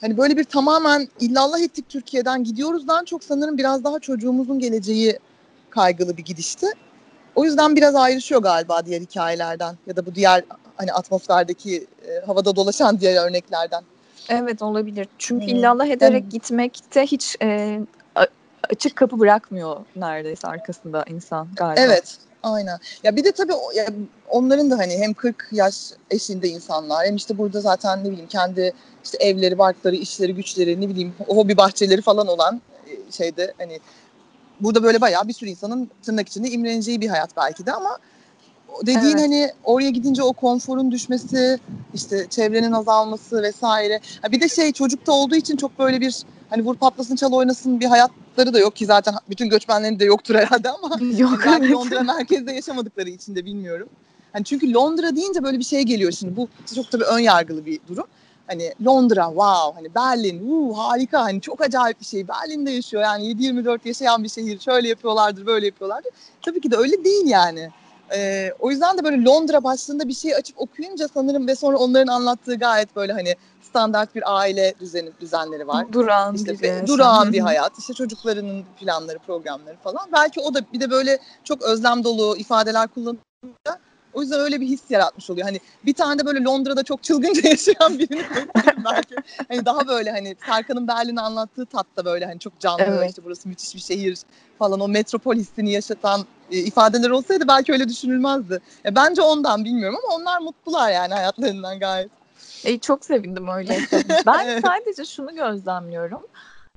hani 0.00 0.16
böyle 0.16 0.36
bir 0.36 0.44
tamamen 0.44 1.08
illallah 1.20 1.60
ettik 1.60 1.88
Türkiye'den 1.88 2.44
gidiyoruzdan 2.44 3.04
çok 3.04 3.24
sanırım 3.24 3.58
biraz 3.58 3.84
daha 3.84 3.98
çocuğumuzun 3.98 4.58
geleceği 4.58 5.18
kaygılı 5.70 6.16
bir 6.16 6.24
gidişti. 6.24 6.66
O 7.40 7.44
yüzden 7.44 7.76
biraz 7.76 7.94
ayrışıyor 7.94 8.42
galiba 8.42 8.86
diğer 8.86 9.00
hikayelerden 9.00 9.74
ya 9.86 9.96
da 9.96 10.06
bu 10.06 10.14
diğer 10.14 10.44
hani 10.76 10.92
atmosferdeki 10.92 11.86
e, 12.08 12.26
havada 12.26 12.56
dolaşan 12.56 13.00
diğer 13.00 13.28
örneklerden. 13.28 13.82
Evet 14.28 14.62
olabilir. 14.62 15.08
Çünkü 15.18 15.46
Hı. 15.46 15.50
illallah 15.50 15.86
ederek 15.86 16.22
Evet. 16.22 16.32
gitmekte 16.32 17.02
hiç 17.02 17.36
e, 17.42 17.80
açık 18.70 18.96
kapı 18.96 19.18
bırakmıyor 19.18 19.76
neredeyse 19.96 20.48
arkasında 20.48 21.04
insan 21.08 21.48
galiba. 21.56 21.80
Evet, 21.80 22.16
aynen. 22.42 22.78
Ya 23.02 23.16
bir 23.16 23.24
de 23.24 23.32
tabii 23.32 23.52
ya 23.74 23.86
onların 24.28 24.70
da 24.70 24.78
hani 24.78 24.98
hem 24.98 25.14
40 25.14 25.48
yaş 25.52 25.74
eşinde 26.10 26.48
insanlar 26.48 27.06
hem 27.06 27.16
işte 27.16 27.38
burada 27.38 27.60
zaten 27.60 28.04
ne 28.04 28.10
bileyim 28.10 28.28
kendi 28.28 28.72
işte 29.04 29.18
evleri, 29.20 29.58
barkları, 29.58 29.96
işleri, 29.96 30.34
güçleri, 30.34 30.80
ne 30.80 30.88
bileyim 30.88 31.14
hobi 31.26 31.56
bahçeleri 31.56 32.02
falan 32.02 32.26
olan 32.26 32.60
e, 32.86 33.12
şeyde 33.12 33.54
hani 33.58 33.80
burada 34.60 34.82
böyle 34.82 35.00
bayağı 35.00 35.28
bir 35.28 35.32
sürü 35.32 35.50
insanın 35.50 35.90
tırnak 36.02 36.28
içinde 36.28 36.50
imreneceği 36.50 37.00
bir 37.00 37.08
hayat 37.08 37.36
belki 37.36 37.66
de 37.66 37.72
ama 37.72 37.98
dediğin 38.82 39.16
Evet. 39.16 39.20
hani 39.20 39.50
oraya 39.64 39.90
gidince 39.90 40.22
o 40.22 40.32
konforun 40.32 40.90
düşmesi, 40.90 41.58
işte 41.94 42.26
çevrenin 42.30 42.72
azalması 42.72 43.42
vesaire. 43.42 44.00
Ha 44.22 44.32
bir 44.32 44.40
de 44.40 44.48
şey 44.48 44.72
çocukta 44.72 45.12
olduğu 45.12 45.36
için 45.36 45.56
çok 45.56 45.78
böyle 45.78 46.00
bir 46.00 46.22
hani 46.50 46.62
vur 46.64 46.76
patlasın 46.76 47.16
çal 47.16 47.32
oynasın 47.32 47.80
bir 47.80 47.86
hayatları 47.86 48.54
da 48.54 48.58
yok 48.58 48.76
ki 48.76 48.86
zaten 48.86 49.14
bütün 49.30 49.48
göçmenlerin 49.48 49.98
de 49.98 50.04
yoktur 50.04 50.34
herhalde 50.34 50.70
ama 50.70 50.98
Yok 51.18 51.40
evet. 51.58 51.70
Londra 51.70 52.02
merkezde 52.02 52.52
yaşamadıkları 52.52 53.10
için 53.10 53.34
de 53.36 53.44
bilmiyorum. 53.44 53.88
Hani 54.32 54.44
çünkü 54.44 54.74
Londra 54.74 55.16
deyince 55.16 55.42
böyle 55.42 55.58
bir 55.58 55.64
şey 55.64 55.82
geliyor 55.82 56.12
şimdi. 56.12 56.36
Bu 56.36 56.48
çok 56.74 56.90
tabii 56.90 57.04
ön 57.04 57.18
yargılı 57.18 57.66
bir 57.66 57.80
durum. 57.88 58.06
Hani 58.50 58.72
Londra 58.86 59.26
wow 59.26 59.74
hani 59.74 59.94
Berlin 59.94 60.38
wuu, 60.38 60.78
harika 60.78 61.22
hani 61.22 61.40
çok 61.40 61.60
acayip 61.60 62.00
bir 62.00 62.04
şey. 62.04 62.28
Berlin'de 62.28 62.70
yaşıyor 62.70 63.02
yani 63.02 63.24
7-24 63.24 63.78
yaşayan 63.84 64.24
bir 64.24 64.28
şehir. 64.28 64.60
Şöyle 64.60 64.88
yapıyorlardır 64.88 65.46
böyle 65.46 65.66
yapıyorlardır. 65.66 66.12
Tabii 66.42 66.60
ki 66.60 66.70
de 66.70 66.76
öyle 66.76 67.04
değil 67.04 67.26
yani. 67.26 67.70
Ee, 68.14 68.52
o 68.58 68.70
yüzden 68.70 68.98
de 68.98 69.04
böyle 69.04 69.24
Londra 69.24 69.64
başlığında 69.64 70.08
bir 70.08 70.14
şey 70.14 70.34
açıp 70.34 70.60
okuyunca 70.60 71.08
sanırım 71.08 71.46
ve 71.48 71.54
sonra 71.54 71.78
onların 71.78 72.12
anlattığı 72.12 72.54
gayet 72.54 72.96
böyle 72.96 73.12
hani 73.12 73.34
standart 73.62 74.14
bir 74.14 74.36
aile 74.38 74.74
düzeni 74.80 75.10
düzenleri 75.20 75.68
var. 75.68 75.92
Durağan 75.92 76.34
İşte 76.34 76.66
yaşam. 76.66 76.86
durağan 76.86 77.32
bir 77.32 77.40
hayat, 77.40 77.78
işte 77.78 77.94
çocuklarının 77.94 78.64
planları, 78.80 79.18
programları 79.18 79.76
falan. 79.76 80.08
Belki 80.12 80.40
o 80.40 80.54
da 80.54 80.60
bir 80.72 80.80
de 80.80 80.90
böyle 80.90 81.18
çok 81.44 81.62
özlem 81.62 82.04
dolu 82.04 82.36
ifadeler 82.36 82.88
kullanınca 82.88 83.20
o 84.12 84.22
yüzden 84.22 84.40
öyle 84.40 84.60
bir 84.60 84.66
his 84.66 84.80
yaratmış 84.90 85.30
oluyor. 85.30 85.46
Hani 85.46 85.60
bir 85.86 85.94
tane 85.94 86.18
de 86.18 86.26
böyle 86.26 86.44
Londra'da 86.44 86.82
çok 86.82 87.02
çılgınca 87.02 87.40
yaşayan 87.48 87.98
birini 87.98 88.22
belki. 88.84 89.14
Hani 89.48 89.64
daha 89.64 89.88
böyle 89.88 90.10
hani 90.10 90.36
Serkan'ın 90.46 90.88
Berlin'i 90.88 91.20
anlattığı 91.20 91.66
tatta 91.66 92.04
böyle 92.04 92.26
hani 92.26 92.38
çok 92.38 92.60
canlı 92.60 92.82
Evet. 92.82 93.10
işte 93.10 93.24
burası 93.24 93.48
müthiş 93.48 93.74
bir 93.74 93.80
şehir 93.80 94.18
falan 94.58 94.80
o 94.80 94.88
metropol 94.88 95.34
hissini 95.34 95.72
yaşatan 95.72 96.24
e, 96.50 96.58
ifadeler 96.58 97.10
olsaydı 97.10 97.48
belki 97.48 97.72
öyle 97.72 97.88
düşünülmezdi. 97.88 98.60
E, 98.84 98.94
bence 98.94 99.22
ondan 99.22 99.64
bilmiyorum 99.64 99.98
ama 100.04 100.16
onlar 100.16 100.40
mutlular 100.40 100.90
yani 100.92 101.14
hayatlarından 101.14 101.78
gayet. 101.80 102.10
E, 102.64 102.78
çok 102.78 103.04
sevindim 103.04 103.48
öyleyse. 103.48 104.02
Ben 104.26 104.44
Evet. 104.46 104.64
sadece 104.66 105.04
şunu 105.04 105.34
gözlemliyorum. 105.34 106.22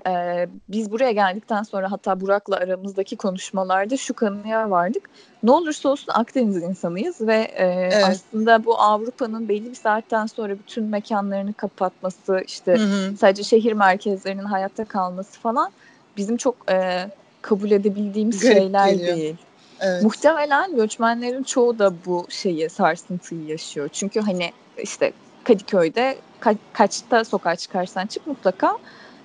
Ee, 0.08 0.50
biz 0.70 0.92
buraya 0.92 1.12
geldikten 1.12 1.64
sonra 1.64 1.92
hatta 1.92 2.22
Burak'la 2.22 2.56
aramızdaki 2.56 3.18
konuşmalarda 3.18 3.98
şu 3.98 4.14
kanıya 4.14 4.70
vardık. 4.70 5.10
Ne 5.44 5.52
olursa 5.52 5.90
olsun 5.90 6.12
Akdeniz 6.16 6.58
insanıyız 6.58 7.22
ve 7.22 7.36
e, 7.36 7.90
aslında 8.04 8.66
bu 8.66 8.80
Avrupa'nın 8.80 9.50
belli 9.50 9.70
bir 9.70 9.76
saatten 9.76 10.26
sonra 10.26 10.60
bütün 10.60 10.84
mekanlarını 10.86 11.54
kapatması, 11.54 12.42
işte 12.48 12.78
Hı 12.78 12.84
hı. 12.84 13.18
sadece 13.18 13.44
şehir 13.44 13.74
merkezlerinin 13.74 14.46
hayatta 14.46 14.86
kalması 14.86 15.40
falan 15.40 15.72
bizim 16.18 16.38
çok 16.38 16.56
e, 16.72 17.08
kabul 17.42 17.72
edebildiğimiz 17.72 18.42
Garip 18.42 18.58
şeyler 18.58 18.90
geliyor. 18.90 19.18
değil. 19.18 19.38
Evet. 19.82 20.04
Muhtemelen 20.04 20.76
göçmenlerin 20.76 21.44
çoğu 21.44 21.80
da 21.80 22.06
bu 22.06 22.26
şeyi 22.30 22.70
sarsıntıyı 22.70 23.46
yaşıyor. 23.46 23.90
Çünkü 23.94 24.20
hani 24.20 24.52
işte 24.84 25.14
Kadıköy'de 25.44 26.18
ka- 26.42 26.58
kaçta 26.74 27.26
sokağa 27.26 27.56
çıkarsan 27.56 28.08
çık 28.08 28.28
mutlaka 28.28 28.78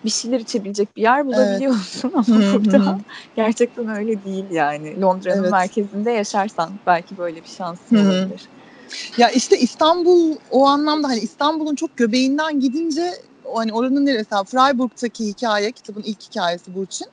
bir 0.05 0.11
şeyler 0.11 0.41
içebilecek 0.41 0.97
bir 0.97 1.03
yer 1.03 1.27
bulabiliyorsun 1.27 2.13
ama 2.15 2.27
Hı 2.27 2.33
hı. 2.33 2.65
burada 2.65 2.99
gerçekten 3.37 3.89
öyle 3.89 4.25
değil 4.25 4.51
yani. 4.51 5.01
Londra'nın 5.01 5.43
Evet. 5.43 5.51
merkezinde 5.51 6.11
yaşarsan 6.11 6.81
belki 6.87 7.17
böyle 7.17 7.43
bir 7.43 7.49
şansın 7.49 7.97
Hı 7.97 8.01
hı. 8.01 8.07
olabilir. 8.09 8.49
Ya 9.19 9.31
işte 9.31 9.59
İstanbul 9.59 10.37
o 10.51 10.67
anlamda 10.67 11.09
hani 11.09 11.21
İstanbul'un 11.21 11.75
çok 11.75 11.97
göbeğinden 11.97 12.61
gidince 12.61 13.15
hani 13.55 13.73
oranın 13.73 14.07
neresi? 14.07 14.31
Freiburg'taki 14.31 15.27
hikaye, 15.27 15.73
kitabın 15.73 16.03
ilk 16.03 16.23
hikayesi 16.23 16.75
Burçin. 16.75 17.09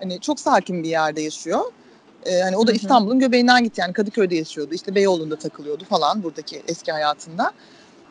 Hani 0.00 0.20
çok 0.20 0.40
sakin 0.40 0.82
bir 0.82 0.88
yerde 0.88 1.20
yaşıyor. 1.20 1.60
Ee, 2.22 2.40
hani 2.40 2.56
o 2.56 2.66
da. 2.66 2.72
İstanbul'un 2.72 3.18
göbeğinden 3.18 3.64
gitti. 3.64 3.80
Yani 3.80 3.92
Kadıköy'de 3.92 4.36
yaşıyordu. 4.36 4.74
işte 4.74 4.94
Beyoğlu'nda 4.94 5.36
takılıyordu 5.36 5.84
falan 5.84 6.22
buradaki 6.22 6.62
eski 6.68 6.92
hayatında. 6.92 7.52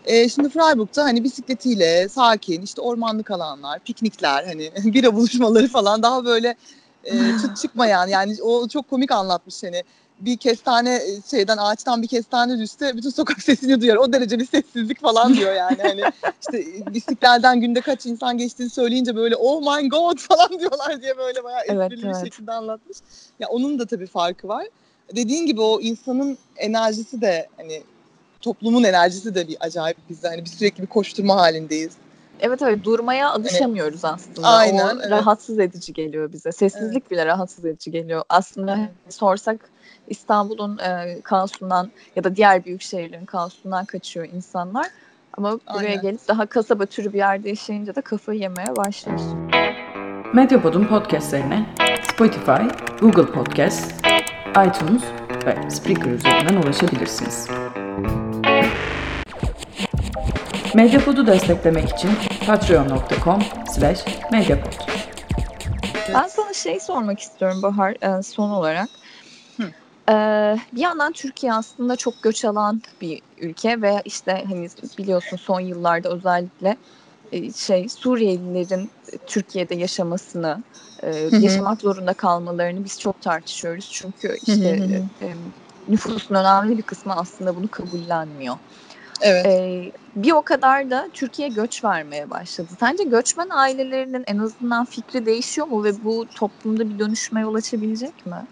Ee, 0.08 0.30
şimdi 0.30 0.50
Freiburg'da 0.50 1.04
hani 1.04 1.24
bisikletiyle 1.24 2.10
sakin 2.10 2.62
işte 2.62 2.82
ormanlık 2.82 3.32
alanlar, 3.32 3.80
piknikler 3.80 4.46
hani 4.46 4.72
bira 4.94 5.16
buluşmaları 5.16 5.68
falan 5.68 6.04
daha 6.04 6.26
böyle 6.26 6.56
e, 7.04 7.38
çıt 7.42 7.58
çıkmayan 7.62 8.08
yani 8.08 8.42
o 8.42 8.68
çok 8.68 8.90
komik 8.90 9.12
anlatmış 9.12 9.64
hani 9.64 9.84
bir 10.20 10.38
kestane 10.38 10.96
e, 10.96 11.30
şeyden 11.32 11.58
ağaçtan 11.58 12.02
bir 12.02 12.08
kestane 12.08 12.60
düşse 12.60 12.98
bütün 12.98 13.10
sokak 13.10 13.42
sesini 13.44 13.82
duyar. 13.82 13.96
O 13.96 14.14
derece 14.14 14.40
bir 14.40 14.46
sessizlik 14.46 15.02
falan 15.02 15.34
diyor 15.34 15.54
yani. 15.54 15.78
Hani 15.82 16.02
işte 16.42 16.66
bisiklerden 16.94 17.62
günde 17.62 17.82
kaç 17.82 18.06
insan 18.06 18.38
geçtiğini 18.38 18.70
söyleyince 18.70 19.16
böyle 19.16 19.36
oh 19.36 19.78
my 19.78 19.90
god 19.90 20.18
falan 20.18 20.60
diyorlar 20.60 21.02
diye 21.02 21.18
böyle 21.18 21.44
bayağı 21.44 21.62
Evet, 21.68 21.92
esprili 21.92 22.04
bir 22.10 22.16
evet. 22.16 22.24
şekilde 22.24 22.52
anlatmış. 22.52 22.98
Ya 23.40 23.48
onun 23.48 23.80
da 23.80 23.86
tabii 23.86 24.08
farkı 24.08 24.48
var. 24.48 24.68
Dediğin 25.16 25.46
gibi 25.46 25.62
o 25.62 25.82
insanın 25.82 26.38
enerjisi 26.58 27.22
de 27.22 27.48
hani 27.58 27.84
toplumun 28.42 28.84
enerjisi 28.84 29.36
de 29.36 29.48
bir 29.48 29.58
acayip 29.60 29.98
bizde. 30.10 30.28
Hani 30.28 30.46
biz 30.46 30.54
sürekli 30.54 30.82
bir 30.82 30.88
koşturma 30.88 31.36
halindeyiz. 31.36 31.92
Evet 32.40 32.62
evet 32.62 32.84
durmaya 32.84 33.30
alışamıyoruz 33.30 34.06
aslında. 34.06 34.48
Aynen, 34.48 34.86
o 34.86 35.00
evet. 35.00 35.12
rahatsız 35.12 35.60
edici 35.60 35.94
geliyor 35.94 36.34
bize. 36.34 36.52
Sessizlik 36.52 37.12
bile 37.12 37.26
rahatsız 37.26 37.66
edici 37.66 37.92
geliyor. 37.92 38.24
Aslında 38.30 38.78
Evet. 38.80 39.14
sorsak 39.14 39.70
İstanbul'un 40.08 40.78
e, 40.78 41.22
kaosundan 41.22 41.92
ya 42.16 42.24
da 42.24 42.36
diğer 42.36 42.66
büyük 42.66 42.82
şehirlerin 42.82 43.26
kaosundan 43.26 43.86
kaçıyor 43.86 44.28
insanlar. 44.36 44.88
Ama 45.38 45.60
buraya 45.74 45.88
Aynen. 45.88 46.02
gelip 46.02 46.28
daha 46.28 46.46
kasaba 46.46 46.86
türü 46.86 47.14
bir 47.14 47.18
yerde 47.18 47.50
yaşayınca 47.50 47.96
da 47.96 48.02
kafayı 48.02 48.40
yemeye 48.40 48.76
başlıyorsun. 48.76 49.52
Medyapod'un 50.34 50.86
podcastlerine 50.86 51.66
Spotify, 52.14 52.62
Google 53.02 53.26
Podcast, 53.26 53.92
iTunes 54.50 55.04
ve 55.46 55.70
Spreaker 55.70 56.12
üzerinden 56.12 56.62
ulaşabilirsiniz. 56.62 57.48
Medyapod'u 60.78 61.28
desteklemek 61.28 61.90
için 61.90 62.10
patreon.com 62.46 63.42
slash 63.76 64.06
medyapod. 64.32 64.74
Ben 66.14 66.28
sana 66.28 66.54
şey 66.54 66.80
sormak 66.80 67.20
istiyorum 67.20 67.62
Bahar 67.64 68.20
e, 68.20 68.24
son 68.24 68.50
olarak. 68.50 68.90
Hı. 69.58 69.64
E, 70.12 70.14
bir 70.76 70.82
yandan 70.82 71.12
Türkiye 71.12 71.54
aslında 71.54 71.96
çok 71.96 72.22
göç 72.22 72.46
alan 72.46 72.82
bir 73.02 73.22
ülke 73.38 73.82
ve 73.82 74.02
işte 74.06 74.44
hani 74.48 74.68
biliyorsun 74.98 75.38
son 75.38 75.60
yıllarda 75.60 76.10
özellikle 76.10 76.78
e, 77.32 77.52
şey 77.52 77.90
Suriyelilerin 77.90 78.90
Türkiye'de 79.28 79.76
yaşamasını, 79.76 80.64
hı. 81.02 81.36
yaşamak 81.36 81.82
zorunda 81.82 82.14
kalmalarını 82.14 82.84
biz 82.84 83.00
çok 83.00 83.22
tartışıyoruz. 83.22 83.90
Çünkü 83.92 84.38
işte 84.48 84.80
hı 84.80 85.26
hı. 85.26 85.34
nüfusun 85.88 86.36
önemli 86.36 86.78
bir 86.78 86.84
kısmı 86.84 87.16
aslında 87.16 87.56
bunu 87.56 87.68
kabullenmiyor. 87.68 88.56
Evet. 89.22 89.46
Ee, 89.46 89.92
bir 90.16 90.32
o 90.32 90.42
kadar 90.42 90.90
da 90.90 91.08
Türkiye 91.14 91.48
göç 91.48 91.84
vermeye 91.84 92.30
başladı. 92.30 92.68
Sence 92.80 93.04
göçmen 93.04 93.50
ailelerinin 93.50 94.24
en 94.28 94.38
azından 94.38 94.86
fikri 94.86 95.26
değişiyor 95.26 95.68
mu 95.68 95.84
ve 95.84 96.04
bu 96.04 96.26
toplumda 96.36 96.90
bir 96.90 97.00
dönüşme 97.00 97.42
yol 97.42 97.56
açabilecek 97.56 98.26
mi? 98.26 98.48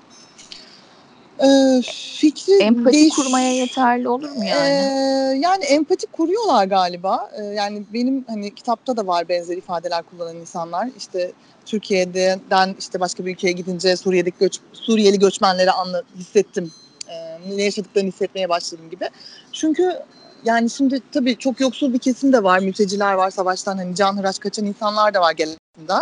Ee, 1.39 1.81
fikri 2.17 2.53
Empati 2.53 2.97
değiş- 2.97 3.15
kurmaya 3.15 3.53
yeterli 3.53 4.09
olur 4.09 4.29
mu 4.29 4.45
yani? 4.45 4.69
Ee, 4.69 5.39
yani 5.39 5.63
empati 5.63 6.07
kuruyorlar 6.07 6.65
galiba. 6.65 7.29
Ee, 7.39 7.43
yani 7.43 7.83
benim 7.93 8.25
hani 8.27 8.55
kitapta 8.55 8.97
da 8.97 9.07
var 9.07 9.29
benzer 9.29 9.57
ifadeler 9.57 10.03
kullanan 10.03 10.35
insanlar. 10.35 10.89
İşte 10.97 11.31
Türkiye'den 11.65 12.75
işte 12.79 12.99
başka 12.99 13.25
bir 13.25 13.31
ülkeye 13.31 13.51
gidince 13.51 13.97
Suriye'deki 13.97 14.37
göç, 14.39 14.59
Suriyeli 14.73 15.19
göçmenleri 15.19 15.71
anla, 15.71 16.03
hissettim. 16.15 16.71
Ee, 17.09 17.39
ne 17.55 17.63
yaşadıklarını 17.63 18.09
hissetmeye 18.09 18.49
başladım 18.49 18.89
gibi. 18.89 19.09
Çünkü 19.51 19.99
yani 20.45 20.69
şimdi 20.69 21.01
tabii 21.13 21.37
çok 21.37 21.59
yoksul 21.59 21.93
bir 21.93 21.99
kesim 21.99 22.33
de 22.33 22.43
var. 22.43 22.59
Mülteciler 22.59 23.13
var 23.13 23.31
savaştan 23.31 23.77
hani 23.77 23.95
canhıraş 23.95 24.39
kaçan 24.39 24.65
insanlar 24.65 25.13
da 25.13 25.21
var 25.21 25.31
genelinde. 25.31 25.93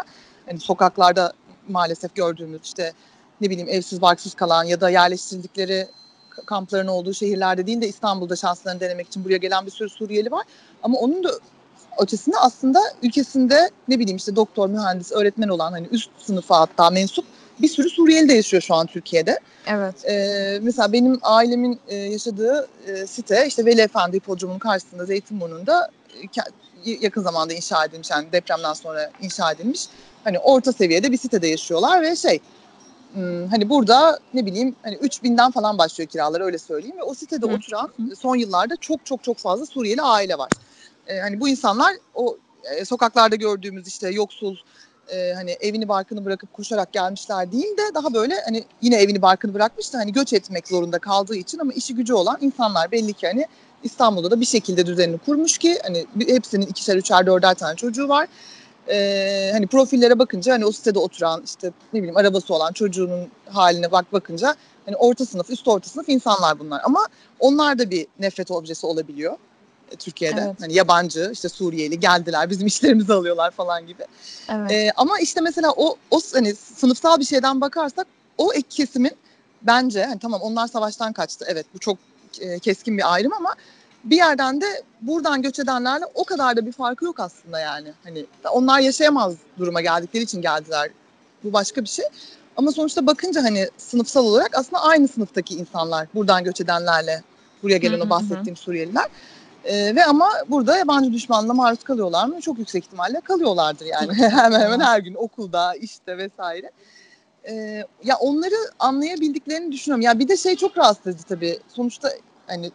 Hani 0.45 0.59
sokaklarda 0.59 1.33
maalesef 1.69 2.15
gördüğümüz 2.15 2.61
işte 2.63 2.93
ne 3.41 3.49
bileyim 3.49 3.69
evsiz 3.69 4.01
barksız 4.01 4.33
kalan 4.33 4.63
ya 4.63 4.81
da 4.81 4.89
yerleştirildikleri 4.89 5.87
k- 6.29 6.41
kampların 6.45 6.87
olduğu 6.87 7.13
şehirlerde 7.13 7.67
değil 7.67 7.81
de 7.81 7.87
İstanbul'da 7.87 8.35
şanslarını 8.35 8.79
denemek 8.79 9.07
için 9.07 9.25
buraya 9.25 9.37
gelen 9.37 9.65
bir 9.65 9.71
sürü 9.71 9.89
Suriyeli 9.89 10.31
var. 10.31 10.43
Ama 10.83 10.99
onun 10.99 11.23
da 11.23 11.31
ötesinde 11.99 12.37
aslında 12.37 12.79
ülkesinde 13.03 13.69
ne 13.87 13.99
bileyim 13.99 14.17
işte 14.17 14.35
doktor, 14.35 14.69
mühendis, 14.69 15.11
öğretmen 15.11 15.47
olan 15.47 15.71
hani 15.71 15.87
üst 15.91 16.09
sınıfa 16.17 16.59
hatta 16.59 16.89
mensup 16.89 17.25
bir 17.61 17.67
sürü 17.67 17.89
Suriyeli 17.89 18.29
de 18.29 18.33
yaşıyor 18.33 18.63
şu 18.63 18.75
an 18.75 18.87
Türkiye'de. 18.87 19.39
Evet. 19.67 20.05
Ee, 20.05 20.59
mesela 20.61 20.93
benim 20.93 21.19
ailemin 21.21 21.79
e, 21.87 21.95
yaşadığı 21.95 22.67
e, 22.87 23.07
site 23.07 23.45
işte 23.47 23.65
Veli 23.65 23.81
Efendi 23.81 24.17
hipodromunun 24.17 24.59
karşısında 24.59 25.05
Zeytinburnu'nda 25.05 25.89
e, 26.85 26.91
yakın 27.01 27.23
zamanda 27.23 27.53
inşa 27.53 27.85
edilmiş 27.85 28.11
yani 28.11 28.31
depremden 28.31 28.73
sonra 28.73 29.11
inşa 29.21 29.51
edilmiş. 29.51 29.85
Hani 30.23 30.39
orta 30.39 30.73
seviyede 30.73 31.11
bir 31.11 31.17
sitede 31.17 31.47
yaşıyorlar 31.47 32.01
ve 32.01 32.15
şey 32.15 32.39
hmm, 33.13 33.47
hani 33.47 33.69
burada 33.69 34.19
ne 34.33 34.45
bileyim 34.45 34.75
hani 34.83 34.95
3000'den 34.95 35.51
falan 35.51 35.77
başlıyor 35.77 36.09
kiralar 36.09 36.41
öyle 36.41 36.57
söyleyeyim 36.57 36.97
ve 36.97 37.03
o 37.03 37.13
sitede 37.13 37.47
Hı. 37.47 37.53
oturan 37.53 37.89
son 38.19 38.35
yıllarda 38.35 38.75
çok 38.75 39.05
çok 39.05 39.23
çok 39.23 39.37
fazla 39.37 39.65
Suriyeli 39.65 40.01
aile 40.01 40.37
var. 40.37 40.49
Ee, 41.07 41.19
hani 41.19 41.39
bu 41.39 41.49
insanlar 41.49 41.93
o 42.15 42.37
e, 42.63 42.85
sokaklarda 42.85 43.35
gördüğümüz 43.35 43.87
işte 43.87 44.09
yoksul 44.09 44.55
e, 45.11 45.33
hani 45.33 45.51
evini 45.51 45.87
barkını 45.87 46.25
bırakıp 46.25 46.53
koşarak 46.53 46.93
gelmişler 46.93 47.51
değil 47.51 47.77
de 47.77 47.95
daha 47.95 48.13
böyle 48.13 48.35
hani 48.45 48.63
yine 48.81 48.95
evini 48.95 49.21
barkını 49.21 49.53
bırakmış 49.53 49.93
da 49.93 49.97
hani 49.97 50.13
göç 50.13 50.33
etmek 50.33 50.67
zorunda 50.67 50.99
kaldığı 50.99 51.35
için 51.35 51.59
ama 51.59 51.73
işi 51.73 51.95
gücü 51.95 52.13
olan 52.13 52.37
insanlar 52.41 52.91
belli 52.91 53.13
ki 53.13 53.27
hani 53.27 53.47
İstanbul'da 53.83 54.31
da 54.31 54.41
bir 54.41 54.45
şekilde 54.45 54.85
düzenini 54.85 55.17
kurmuş 55.17 55.57
ki 55.57 55.79
hani 55.83 56.05
hepsinin 56.27 56.65
ikişer 56.65 56.95
üçer 56.95 57.25
dörder 57.25 57.53
tane 57.53 57.75
çocuğu 57.75 58.09
var. 58.09 58.27
Ee, 58.89 59.49
hani 59.53 59.67
profillere 59.67 60.19
bakınca 60.19 60.53
hani 60.53 60.65
o 60.65 60.71
sitede 60.71 60.99
oturan 60.99 61.41
işte 61.45 61.71
ne 61.93 61.99
bileyim 61.99 62.17
arabası 62.17 62.53
olan 62.53 62.73
çocuğunun 62.73 63.27
haline 63.49 63.91
bak 63.91 64.13
bakınca 64.13 64.55
hani 64.85 64.95
orta 64.95 65.25
sınıf 65.25 65.49
üst 65.49 65.67
orta 65.67 65.89
sınıf 65.89 66.09
insanlar 66.09 66.59
bunlar 66.59 66.81
ama 66.83 67.07
onlar 67.39 67.79
da 67.79 67.89
bir 67.89 68.07
nefret 68.19 68.51
objesi 68.51 68.85
olabiliyor 68.85 69.37
Türkiye'de. 69.95 70.41
Evet. 70.45 70.61
Hani 70.61 70.73
yabancı 70.73 71.29
işte 71.33 71.49
Suriyeli 71.49 71.99
geldiler 71.99 72.49
bizim 72.49 72.67
işlerimizi 72.67 73.13
alıyorlar 73.13 73.51
falan 73.51 73.87
gibi. 73.87 74.03
Evet. 74.49 74.71
Ee, 74.71 74.91
ama 74.95 75.19
işte 75.19 75.41
mesela 75.41 75.71
o 75.77 75.95
o 76.11 76.19
hani 76.33 76.55
sınıfsal 76.55 77.19
bir 77.19 77.25
şeyden 77.25 77.61
bakarsak 77.61 78.07
o 78.37 78.53
ek 78.53 78.67
kesimin 78.69 79.11
bence 79.61 80.05
hani 80.05 80.19
tamam 80.19 80.41
onlar 80.41 80.67
savaştan 80.67 81.13
kaçtı. 81.13 81.45
Evet 81.47 81.65
bu 81.73 81.79
çok 81.79 81.97
e, 82.39 82.59
keskin 82.59 82.97
bir 82.97 83.13
ayrım 83.13 83.33
ama 83.33 83.55
bir 84.03 84.15
yerden 84.15 84.61
de 84.61 84.83
buradan 85.01 85.41
göç 85.41 85.59
edenlerle 85.59 86.05
o 86.13 86.23
kadar 86.23 86.57
da 86.57 86.65
bir 86.65 86.71
farkı 86.71 87.05
yok 87.05 87.19
aslında 87.19 87.59
yani. 87.59 87.93
Hani 88.03 88.25
onlar 88.51 88.79
yaşayamaz 88.79 89.35
duruma 89.59 89.81
geldikleri 89.81 90.23
için 90.23 90.41
geldiler. 90.41 90.89
Bu 91.43 91.53
başka 91.53 91.83
bir 91.83 91.89
şey. 91.89 92.05
Ama 92.57 92.71
sonuçta 92.71 93.07
bakınca 93.07 93.43
hani 93.43 93.69
sınıfsal 93.77 94.25
olarak 94.25 94.57
aslında 94.57 94.81
aynı 94.83 95.07
sınıftaki 95.07 95.55
insanlar 95.55 96.07
buradan 96.15 96.43
göç 96.43 96.61
edenlerle 96.61 97.23
buraya 97.63 97.77
gelen 97.77 97.97
Hı 97.97 98.01
hı 98.01 98.05
o 98.05 98.09
bahsettiğim 98.09 98.57
Suriyeliler. 98.57 99.05
Ee, 99.65 99.95
ve 99.95 100.05
ama 100.05 100.29
burada 100.49 100.77
yabancı 100.77 101.13
düşmanlığına 101.13 101.53
maruz 101.53 101.83
kalıyorlar 101.83 102.25
mı? 102.25 102.41
Çok 102.41 102.59
yüksek 102.59 102.83
ihtimalle 102.83 103.19
kalıyorlardır 103.19 103.85
yani. 103.85 104.13
hemen 104.31 104.59
hemen 104.59 104.79
her 104.79 104.99
gün 104.99 105.15
okulda, 105.15 105.75
işte 105.75 106.17
vesaire. 106.17 106.71
Ee, 107.47 107.83
ya 108.03 108.15
onları 108.19 108.55
anlayabildiklerini 108.79 109.71
düşünüyorum. 109.71 110.01
Ya 110.01 110.19
bir 110.19 110.27
de 110.27 110.37
şey 110.37 110.55
çok 110.55 110.77
rahatsız 110.77 111.07
edici 111.07 111.23
tabii. 111.23 111.59
Sonuçta 111.67 112.09
hani 112.47 112.71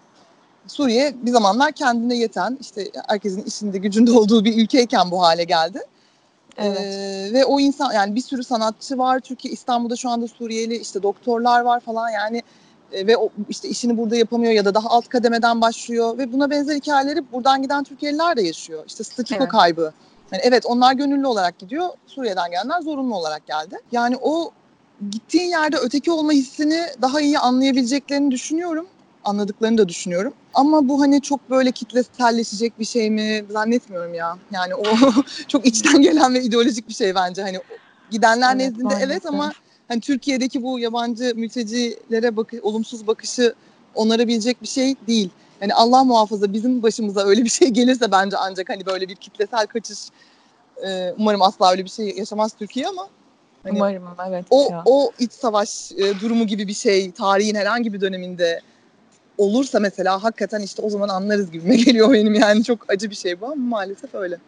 Suriye 0.67 1.15
bir 1.23 1.31
zamanlar 1.31 1.73
kendine 1.73 2.17
yeten, 2.17 2.59
işte 2.61 2.91
herkesin 3.09 3.43
işinde 3.43 3.79
gücünde 3.79 4.13
olduğu 4.13 4.45
bir 4.45 4.63
ülkeyken 4.63 5.11
bu 5.11 5.23
hale 5.23 5.45
geldi. 5.45 5.83
Evet. 6.59 6.79
Ee, 6.81 7.33
ve 7.33 7.45
o 7.45 7.61
insan 7.61 7.93
yani 7.93 8.15
bir 8.15 8.21
sürü 8.21 8.45
sanatçı 8.45 8.99
var. 8.99 9.21
Türkiye 9.21 9.55
İstanbul'da 9.55 9.97
şu 9.97 10.11
anda 10.11 10.29
Suriyeli 10.29 10.77
işte 10.77 11.03
doktorlar 11.03 11.61
var 11.61 11.81
falan 11.81 12.11
yani 12.11 12.43
e, 12.93 13.07
ve 13.07 13.17
o 13.17 13.29
işte 13.49 13.69
işini 13.69 13.99
burada 13.99 14.17
yapamıyor 14.17 14.53
ya 14.53 14.65
da 14.65 14.75
daha 14.75 14.89
alt 14.89 15.09
kademeden 15.09 15.61
başlıyor 15.61 16.19
ve 16.19 16.33
buna 16.33 16.51
benzer 16.51 16.75
hikayeleri 16.75 17.33
buradan 17.33 17.63
giden 17.63 17.85
Türkiye'liler 17.85 18.37
de 18.37 18.43
yaşıyor. 18.43 18.85
İşte 18.87 19.05
statiko 19.05 19.43
Evet. 19.43 19.53
kaybı. 19.53 19.93
Yani 20.33 20.43
evet 20.45 20.67
onlar 20.67 20.93
gönüllü 20.93 21.27
olarak 21.27 21.59
gidiyor. 21.59 21.89
Suriye'den 22.07 22.51
gelenler 22.51 22.81
zorunlu 22.81 23.15
olarak 23.17 23.47
geldi. 23.47 23.77
Yani 23.93 24.17
o 24.23 24.51
gittiğin 25.11 25.51
yerde 25.51 25.77
öteki 25.77 26.11
olma 26.11 26.33
hissini 26.33 26.83
daha 27.03 27.21
iyi 27.21 27.39
anlayabileceklerini 27.39 28.31
düşünüyorum. 28.31 28.87
Anladıklarını 29.25 29.79
da 29.79 29.89
düşünüyorum. 29.89 30.35
Ama 30.55 30.89
bu 30.89 31.01
hani 31.01 31.21
çok 31.23 31.51
böyle 31.51 31.73
kitleselleşecek 31.73 32.79
bir 32.79 32.85
şey 32.85 33.11
mi 33.11 33.45
zannetmiyorum 33.51 34.15
ya. 34.15 34.39
Yani 34.53 34.75
o 34.75 34.85
çok 35.49 35.67
içten 35.67 36.03
gelen 36.03 36.35
ve 36.35 36.43
ideolojik 36.43 36.89
bir 36.89 36.95
şey 36.95 37.15
bence. 37.15 37.43
Hani 37.43 37.61
gidenler 38.11 38.57
Evet, 38.57 38.57
nezdinde 38.67 38.95
evet 38.95 39.25
maalesef. 39.25 39.27
ama 39.27 39.53
hani 39.89 40.01
Türkiye'deki 40.01 40.63
bu 40.63 40.79
yabancı 40.79 41.33
mültecilere 41.37 42.37
bakı, 42.37 42.57
olumsuz 42.63 43.07
bakışı 43.07 43.55
onarabilecek 43.95 44.63
bir 44.63 44.69
şey 44.69 44.95
değil. 45.07 45.31
Yani 45.61 45.75
Allah 45.75 46.05
muhafaza 46.05 46.53
bizim 46.53 46.83
başımıza 46.83 47.25
öyle 47.25 47.45
bir 47.45 47.49
şey 47.49 47.69
gelirse 47.69 48.13
bence 48.13 48.37
ancak 48.37 48.69
hani 48.69 48.87
böyle 48.87 49.09
bir 49.09 49.15
kitlesel 49.15 49.67
kaçış 49.67 49.99
e, 50.87 51.15
umarım 51.19 51.43
asla 51.43 51.71
öyle 51.71 51.85
bir 51.85 51.91
şey 51.91 52.17
yaşamaz 52.17 52.53
Türkiye 52.59 52.89
ama 52.89 53.09
hani 53.63 53.77
Umarım 53.77 54.05
evet 54.29 54.45
o 54.51 54.69
ya. 54.71 54.83
o 54.87 55.11
iç 55.19 55.33
savaş 55.33 55.93
e, 55.93 56.21
durumu 56.21 56.47
gibi 56.47 56.69
bir 56.69 56.75
şey 56.75 57.11
tarihin 57.11 57.55
herhangi 57.55 57.93
bir 57.93 58.01
döneminde 58.01 58.61
olursa 59.39 59.81
mesela 59.81 60.23
hakikaten 60.23 60.61
işte 60.61 60.83
o 60.83 60.91
zaman 60.91 61.09
anlarız 61.09 61.51
gibime 61.51 61.77
geliyor 61.85 62.13
benim 62.13 62.35
yani 62.35 62.65
çok 62.65 62.91
acı 62.93 63.11
bir 63.11 63.15
şey 63.15 63.41
bu 63.41 63.47
ama 63.47 63.55
maalesef 63.55 64.15
öyle. 64.15 64.39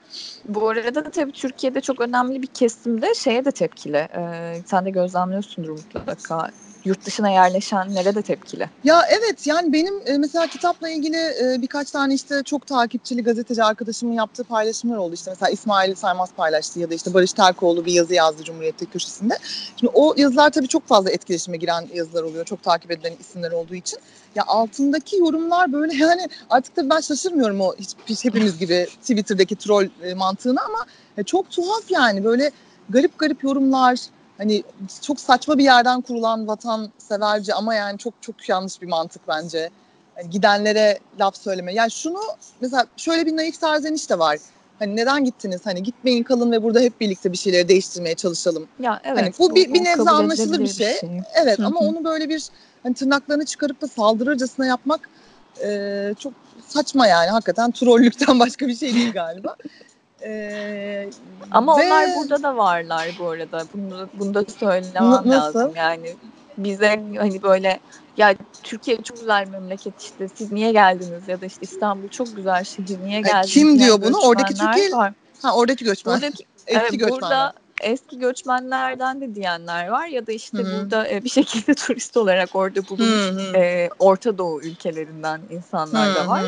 Bu 0.49 0.69
arada 0.69 1.05
da 1.05 1.11
tabii 1.11 1.33
Türkiye'de 1.33 1.81
çok 1.81 2.01
önemli 2.01 2.43
bir 2.43 2.47
kesimde 2.47 3.15
şeye 3.15 3.45
de 3.45 3.51
tepkili. 3.51 3.97
Ee, 3.97 4.63
sen 4.67 4.85
de 4.85 4.91
gözlemliyorsundur 4.91 5.71
mutlaka. 5.71 6.51
Yurt 6.85 7.07
dışına 7.07 7.31
yerleşenlere 7.31 8.15
de 8.15 8.23
tepkili. 8.23 8.69
Ya 8.85 9.03
evet 9.11 9.47
yani 9.47 9.73
benim 9.73 9.95
e, 10.07 10.19
mesela 10.19 10.47
kitapla 10.47 10.89
ilgili 10.89 11.17
e, 11.17 11.63
birkaç 11.63 11.91
tane 11.91 12.15
işte 12.15 12.43
çok 12.43 12.67
takipçili 12.67 13.23
gazeteci 13.23 13.65
arkadaşımın 13.65 14.13
yaptığı 14.13 14.45
paylaşımlar 14.45 14.97
oldu. 14.97 15.15
İşte 15.15 15.31
mesela 15.31 15.51
İsmail 15.51 15.95
Saymaz 15.95 16.33
paylaştı 16.33 16.81
ya 16.81 16.91
da 16.91 16.95
işte 16.95 17.15
Barış 17.15 17.33
Terkoğlu 17.33 17.85
bir 17.85 17.93
yazı 17.93 18.15
yazdı 18.15 18.45
Cumhuriyet'te 18.45 18.87
köşesinde. 18.87 19.39
Şimdi 19.77 19.93
o 19.95 20.15
yazılar 20.17 20.51
tabii 20.51 20.69
çok 20.69 20.89
fazla 20.89 21.11
etkileşime 21.11 21.57
giren 21.57 21.89
yazılar 21.95 22.23
oluyor. 22.23 22.45
Çok 22.45 22.63
takip 22.63 22.91
edilen 22.91 23.13
isimler 23.21 23.53
olduğu 23.53 23.75
için. 23.75 23.99
Ya 24.35 24.45
altındaki 24.47 25.17
yorumlar 25.17 25.73
böyle 25.73 25.95
yani 26.05 26.29
artık 26.51 26.77
tabii 26.77 26.91
ben 26.91 27.01
şaşırmıyorum 27.01 27.61
o 27.61 27.75
hiç, 28.07 28.25
hepimiz 28.25 28.59
gibi 28.59 28.87
Twitter'daki 29.01 29.57
troll 29.57 29.89
e, 30.03 30.15
mantığına 30.15 30.61
ama 30.63 30.87
çok 31.27 31.51
tuhaf 31.51 31.91
yani 31.91 32.25
böyle 32.25 32.51
garip 32.91 33.19
garip 33.19 33.45
yorumlar 33.45 33.99
hani 34.41 34.63
çok 35.03 35.21
saçma 35.21 35.59
bir 35.59 35.65
yerden 35.65 36.01
kurulan 36.01 36.47
vatanseverce 36.49 37.55
ama 37.55 37.75
yani 37.75 37.99
çok 37.99 38.15
çok 38.21 38.49
yanlış 38.49 38.83
bir 38.83 38.87
mantık 38.87 39.29
bence. 39.29 39.71
Yani 40.19 40.31
gidenlere 40.31 40.99
laf 41.21 41.37
söyleme. 41.37 41.75
Yani 41.75 41.91
şunu 41.91 42.21
mesela 42.61 42.87
şöyle 42.97 43.27
bir 43.27 43.37
naif 43.37 43.57
serzeniş 43.57 44.11
de 44.11 44.19
var. 44.19 44.39
Hani 44.79 44.97
neden 44.97 45.25
gittiniz? 45.25 45.61
Hani 45.65 45.83
gitmeyin 45.83 46.23
kalın 46.23 46.53
ve 46.53 46.63
burada 46.63 46.81
hep 46.81 47.01
birlikte 47.01 47.33
bir 47.33 47.37
şeyleri 47.37 47.69
değiştirmeye 47.69 48.15
çalışalım. 48.15 48.69
Ya 48.81 49.01
evet. 49.05 49.19
Hani 49.19 49.33
bu 49.39 49.55
bir- 49.55 49.75
bir 49.75 49.85
nebze 49.85 50.11
anlaşılır 50.11 50.47
bir 50.61 50.65
edilebilir 50.65 50.75
şey. 50.75 51.11
Evet 51.35 51.61
ama 51.61 51.81
onu 51.81 52.05
böyle 52.05 52.29
bir 52.29 52.49
hani 52.83 52.95
tırnaklarını 52.95 53.45
çıkarıp 53.45 53.81
da 53.81 53.87
saldırırcasına 53.89 54.67
yapmak 54.67 55.09
e, 55.65 56.15
çok 56.19 56.33
saçma 56.69 57.07
yani. 57.07 57.31
Hakikaten 57.31 57.71
trollükten 57.71 58.39
başka 58.41 58.69
bir 58.69 58.77
şey 58.77 58.95
değil 58.95 59.13
galiba. 59.13 59.57
E, 60.25 61.11
Ama 61.51 61.79
ve- 61.79 61.87
onlar 61.87 62.09
burada 62.17 62.43
da 62.43 62.57
varlar 62.57 63.09
bu 63.19 63.29
arada. 63.29 63.65
Bunu, 63.75 64.09
bunu 64.15 64.35
da 64.35 64.45
söylemem 64.59 65.11
Na- 65.11 65.23
nasıl? 65.27 65.59
lazım. 65.59 65.73
Yani 65.77 66.17
bize 66.59 66.89
hani 67.19 67.43
böyle 67.43 67.81
ya 68.17 68.35
Türkiye 68.63 68.97
çok 69.03 69.21
güzel 69.21 69.47
memleket 69.49 70.01
işte 70.03 70.29
siz 70.29 70.53
niye 70.53 70.73
geldiniz 70.73 71.29
ya 71.29 71.41
da 71.41 71.47
işte 71.47 71.59
İstanbul 71.61 72.09
çok 72.09 72.37
güzel 72.37 72.65
şehir 72.65 72.99
niye 72.99 73.17
Ha, 73.23 73.29
geldiniz? 73.29 73.55
kim 73.55 73.79
diyor 73.79 74.03
bunu? 74.03 74.19
Oradaki 74.19 74.55
Türkiye- 74.55 74.93
var. 74.93 75.13
Ha 75.43 75.55
oradaki 75.57 75.85
göçmen. 75.85 76.15
Buradaki 76.15 76.45
Eski 76.67 76.81
evet, 76.81 76.91
göçmenler. 76.91 77.11
burada 77.21 77.53
eski 77.83 78.19
göçmenlerden 78.19 79.21
de 79.21 79.35
diyenler 79.35 79.89
var 79.89 80.07
ya 80.07 80.27
da 80.27 80.33
işte 80.33 80.59
Hı 80.59 80.63
hı. 80.63 80.81
burada 80.81 81.09
e, 81.09 81.25
bir 81.25 81.29
şekilde 81.29 81.75
turist 81.87 82.17
olarak 82.17 82.57
orada 82.57 82.89
bulunmuş 82.89 83.55
e, 83.55 83.89
Orta 83.99 84.39
Doğu 84.39 84.63
ülkelerinden 84.63 85.41
insanlar 85.51 86.15
da 86.15 86.25
Hı 86.25 86.29
var. 86.29 86.43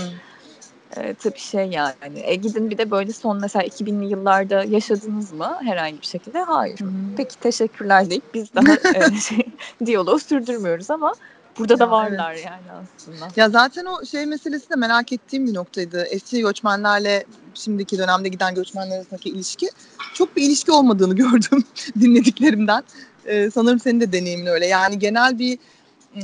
E, 0.97 1.15
tabii 1.15 1.39
şey 1.39 1.67
yani 1.67 2.21
e, 2.23 2.35
gidin 2.35 2.71
bir 2.71 2.79
de 2.79 2.91
böyle 2.91 3.13
son 3.13 3.41
mesela 3.41 3.65
2000'li 3.65 4.11
yıllarda 4.11 4.65
yaşadınız 4.65 5.33
mı 5.33 5.59
herhangi 5.61 6.01
bir 6.01 6.07
şekilde? 6.07 6.43
Hayır. 6.43 6.81
Peki 7.17 7.39
teşekkürler 7.39 8.11
deyip 8.11 8.35
biz 8.35 8.55
daha 8.55 8.73
e, 8.95 9.21
şey, 9.21 9.47
diyaloğu 9.87 10.19
sürdürmüyoruz 10.19 10.91
ama 10.91 11.15
burada 11.59 11.79
da 11.79 11.85
Ya, 11.85 11.91
varlar 11.91 12.35
yani 12.35 12.63
aslında. 12.71 13.29
Ya 13.37 13.51
zaten 13.51 13.85
o 13.87 14.05
şey 14.05 14.27
meselesi 14.27 14.71
de 14.71 14.77
merak 14.77 15.13
ettiğim 15.13 15.47
bir 15.47 15.55
noktaydı. 15.55 16.03
Eski 16.03 16.41
göçmenlerle 16.41 17.25
şimdiki 17.55 17.99
dönemde 17.99 18.29
giden 18.29 18.55
göçmenler 18.55 18.97
arasındaki 18.97 19.29
ilişki 19.29 19.69
çok 20.15 20.37
bir 20.37 20.43
ilişki 20.43 20.73
olmadığını 20.73 21.17
gördüm 21.17 21.65
dinlediklerimden. 22.01 22.85
Ee, 23.27 23.51
sanırım 23.55 23.81
senin 23.81 24.01
de 24.01 24.13
deneyimin 24.13 24.47
öyle. 24.47 24.67
Yani 24.67 24.99
genel 24.99 25.39
bir 25.39 25.59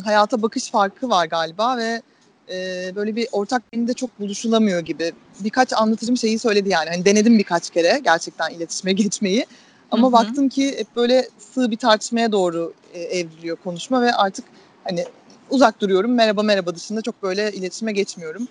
hayata 0.05 0.43
bakış 0.43 0.71
farkı 0.71 1.11
var 1.11 1.27
galiba 1.27 1.77
ve 1.77 2.03
e, 2.51 2.93
böyle 2.97 3.17
bir 3.17 3.29
ortak 3.33 3.73
birinde 3.73 3.95
çok 3.95 4.21
buluşulamıyor 4.21 4.81
gibi. 4.81 5.13
Birkaç 5.41 5.73
anlatıcım 5.73 6.17
şeyi 6.17 6.39
söyledi 6.39 6.69
yani. 6.69 6.91
Hani 6.91 7.05
denedim 7.05 7.39
birkaç 7.39 7.71
kere 7.71 8.01
gerçekten 8.05 8.51
iletişime 8.51 8.93
geçmeyi. 9.03 9.47
Ama 9.91 10.03
Hı 10.03 10.09
hı. 10.09 10.13
baktım 10.13 10.49
ki 10.49 10.79
hep 10.79 10.97
böyle 10.97 11.29
sığ 11.39 11.71
bir 11.71 11.77
tartışmaya 11.77 12.33
doğru 12.33 12.73
e, 12.95 13.01
evriliyor 13.01 13.57
konuşma 13.65 14.03
ve 14.03 14.13
artık 14.13 14.45
hani 14.85 15.05
uzak 15.51 15.81
duruyorum. 15.81 16.15
Merhaba 16.15 16.43
merhaba 16.43 16.75
dışında 16.75 17.03
çok 17.03 17.23
böyle 17.23 17.53
iletişime 17.53 17.93
geçmiyorum 17.93 18.49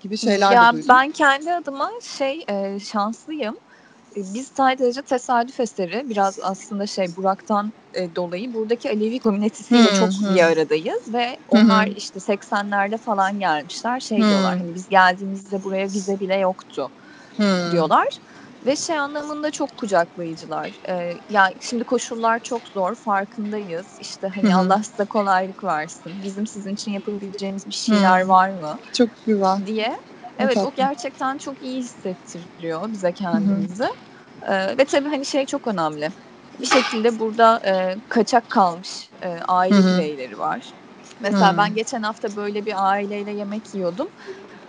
gibi 0.00 0.16
şeyler 0.16 0.52
ya 0.52 0.68
de 0.68 0.72
duydum. 0.72 0.88
ben 0.88 1.10
kendi 1.10 1.52
adıma 1.52 1.90
şey 2.02 2.44
e, 2.48 2.80
şanslıyım. 2.80 3.56
Biz 4.34 4.48
sadece 4.56 5.02
tesadüf 5.02 5.60
eseri 5.60 6.02
biraz 6.10 6.38
aslında 6.42 6.86
şey 6.86 7.16
Burak'tan 7.16 7.72
e, 7.94 8.14
dolayı 8.16 8.54
buradaki 8.54 8.90
Alevi 8.90 9.20
komünitesiyle 9.20 9.94
çok 9.94 10.10
hı. 10.22 10.32
iyi 10.32 10.44
aradayız 10.44 11.14
ve 11.14 11.36
onlar 11.48 11.86
işte 11.86 12.20
80'lerde 12.20 12.98
falan 12.98 13.38
gelmişler 13.38 14.00
şey 14.00 14.18
Hı. 14.18 14.28
diyorlar 14.28 14.58
hani 14.58 14.74
biz 14.74 14.88
geldiğimizde 14.88 15.64
buraya 15.64 15.86
vize 15.86 16.20
bile 16.20 16.36
yoktu 16.36 16.90
Hmm. 17.36 17.70
diyorlar. 17.70 18.06
Ve 18.66 18.76
şey 18.76 18.98
anlamında 18.98 19.50
çok 19.50 19.76
kucaklayıcılar. 19.76 20.70
Ee, 20.88 21.14
yani 21.28 21.54
şimdi 21.60 21.84
koşullar 21.84 22.40
çok 22.40 22.68
zor, 22.68 22.94
farkındayız. 22.94 23.96
İşte 24.00 24.28
hani 24.34 24.54
Hı 24.54 24.56
hı. 24.58 24.60
Allah 24.60 24.82
size 24.82 25.04
kolaylık 25.04 25.64
versin. 25.64 26.22
Bizim 26.22 26.46
sizin 26.46 26.74
için 26.74 26.92
yapabileceğimiz 26.92 27.66
bir 27.66 27.72
şeyler 27.72 28.22
Hı. 28.22 28.28
var 28.28 28.50
mı 28.50 28.78
Çok 28.92 29.08
güzel. 29.26 29.66
diye. 29.66 29.96
Evet 30.38 30.56
o 30.56 30.60
tatlı. 30.60 30.72
gerçekten 30.76 31.38
çok 31.38 31.62
iyi 31.62 31.78
hissettiriyor 31.82 32.92
bize 32.92 33.12
kendimizi. 33.12 33.88
Ee, 34.42 34.78
ve 34.78 34.84
tabii 34.84 35.08
hani 35.08 35.26
şey 35.26 35.46
çok 35.46 35.68
önemli. 35.68 36.08
Bir 36.60 36.66
şekilde 36.66 37.18
burada 37.18 37.60
e, 37.66 37.96
kaçak 38.08 38.50
kalmış 38.50 39.10
e, 39.22 39.28
aile 39.28 39.76
Hı 39.76 39.80
hı. 39.80 39.98
bireyleri 39.98 40.38
var. 40.38 40.72
Mesela 41.20 41.52
Hı. 41.52 41.56
ben 41.58 41.74
geçen 41.74 42.02
hafta 42.02 42.36
böyle 42.36 42.66
bir 42.66 42.90
aileyle 42.90 43.30
yemek 43.30 43.74
yiyordum. 43.74 44.08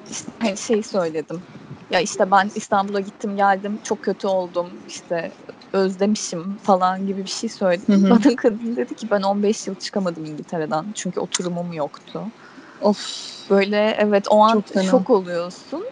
İşte 0.10 0.32
hani 0.40 0.58
şey 0.58 0.84
söyledim. 0.84 1.44
Ya 1.90 2.00
işte 2.00 2.32
ben 2.32 2.50
İstanbul'a 2.56 3.00
gittim 3.00 3.36
geldim 3.36 3.80
çok 3.84 4.02
kötü 4.02 4.28
oldum 4.28 4.72
işte 4.88 5.32
özlemişim 5.74 6.58
falan 6.58 7.06
gibi 7.08 7.24
bir 7.24 7.30
şey 7.30 7.50
söyledim. 7.50 8.04
Hı 8.04 8.08
hı. 8.08 8.10
Bana 8.26 8.36
kadın 8.36 8.76
dedi 8.76 8.96
ki 8.96 9.08
ben 9.12 9.22
15 9.22 9.68
yıl 9.68 9.76
çıkamadım 9.76 10.26
İngiltere'den 10.26 10.86
çünkü 10.96 11.20
oturumum 11.20 11.74
yoktu. 11.74 12.32
Of. 12.82 13.30
Böyle 13.50 13.96
evet 14.00 14.26
o 14.30 14.42
an 14.44 14.64
şok 14.92 15.10
oluyorsun. 15.10 15.84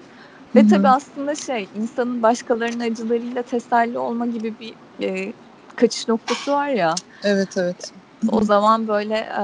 Ve 0.58 0.68
tabii 0.68 0.88
aslında 0.88 1.36
şey 1.36 1.70
insanın 1.74 2.24
başkalarının 2.24 2.92
acılarıyla 2.92 3.44
teselli 3.44 4.00
olma 4.00 4.26
gibi 4.26 4.60
bir 4.60 4.76
e, 5.04 5.34
kaçış 5.76 6.08
noktası 6.08 6.52
var 6.52 6.70
ya. 6.70 6.96
Evet 7.24 7.58
evet. 7.58 7.94
O 8.32 8.42
zaman 8.42 8.88
böyle 8.88 9.16
e, 9.16 9.44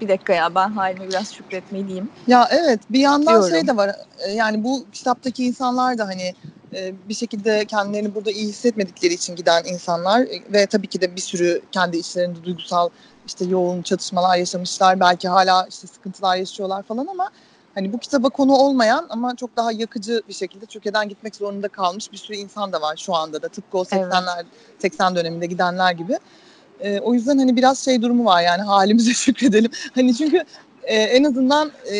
bir 0.00 0.08
dakika 0.08 0.32
ya 0.32 0.54
ben 0.54 0.68
halime 0.68 1.08
biraz 1.08 1.32
şükretmeliyim. 1.32 2.10
Ya 2.26 2.48
evet 2.52 2.80
bir 2.90 3.00
yandan 3.00 3.26
Diyorum. 3.26 3.48
şey 3.48 3.66
de 3.66 3.76
var 3.76 3.90
e, 4.26 4.30
yani 4.30 4.64
bu 4.64 4.86
kitaptaki 4.92 5.44
insanlar 5.44 5.98
da 5.98 6.06
hani 6.06 6.34
e, 6.74 7.08
bir 7.08 7.14
şekilde 7.14 7.64
kendilerini 7.64 8.14
burada 8.14 8.30
iyi 8.30 8.48
hissetmedikleri 8.48 9.14
için 9.14 9.36
giden 9.36 9.64
insanlar 9.64 10.20
e, 10.20 10.52
ve 10.52 10.66
tabii 10.66 10.88
ki 10.88 11.00
de 11.00 11.16
bir 11.16 11.20
sürü 11.20 11.62
kendi 11.72 11.96
içlerinde 11.96 12.44
duygusal 12.44 12.90
işte 13.24 13.44
yoğun 13.44 13.82
çatışmalar 13.82 14.36
yaşamışlar 14.36 15.00
belki 15.00 15.28
hala 15.28 15.66
işte 15.66 15.86
sıkıntılar 15.86 16.36
yaşıyorlar 16.36 16.82
falan 16.82 17.06
ama 17.06 17.30
hani 17.74 17.92
bu 17.92 17.98
kitaba 17.98 18.28
konu 18.28 18.52
olmayan 18.52 19.06
ama 19.10 19.36
çok 19.36 19.56
daha 19.56 19.72
yakıcı 19.72 20.22
bir 20.28 20.34
şekilde 20.34 20.66
Türkiye'den 20.66 21.08
gitmek 21.08 21.36
zorunda 21.36 21.68
kalmış 21.68 22.12
bir 22.12 22.16
sürü 22.16 22.36
insan 22.36 22.72
da 22.72 22.80
var 22.80 22.96
şu 22.96 23.14
anda 23.14 23.42
da 23.42 23.48
tıpkı 23.48 23.78
o 23.78 23.84
Evet. 23.92 24.04
80'ler 24.04 24.44
80 24.78 25.16
döneminde 25.16 25.46
gidenler 25.46 25.92
gibi. 25.92 26.18
E, 26.80 27.00
o 27.00 27.14
yüzden 27.14 27.38
hani 27.38 27.56
biraz 27.56 27.84
şey 27.84 28.02
durumu 28.02 28.24
var 28.24 28.42
yani 28.42 28.62
halimize 28.62 29.14
şükredelim. 29.14 29.70
Hani 29.94 30.16
çünkü 30.16 30.44
e, 30.82 30.96
en 30.96 31.24
azından 31.24 31.72
e, 31.92 31.96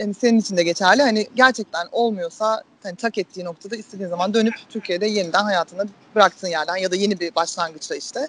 hani 0.00 0.14
senin 0.14 0.38
için 0.38 0.56
de 0.56 0.62
geçerli. 0.62 1.02
Hani 1.02 1.26
gerçekten 1.34 1.86
olmuyorsa 1.92 2.62
hani 2.82 2.96
tak 2.96 3.18
ettiği 3.18 3.44
noktada 3.44 3.76
istediğin 3.76 4.08
zaman 4.08 4.34
dönüp 4.34 4.54
Türkiye'de 4.68 5.06
yeniden 5.06 5.44
hayatını 5.44 5.88
bıraktığın 6.14 6.48
yerden 6.48 6.76
ya 6.76 6.90
da 6.90 6.96
yeni 6.96 7.20
bir 7.20 7.34
başlangıçla 7.34 7.96
işte 7.96 8.28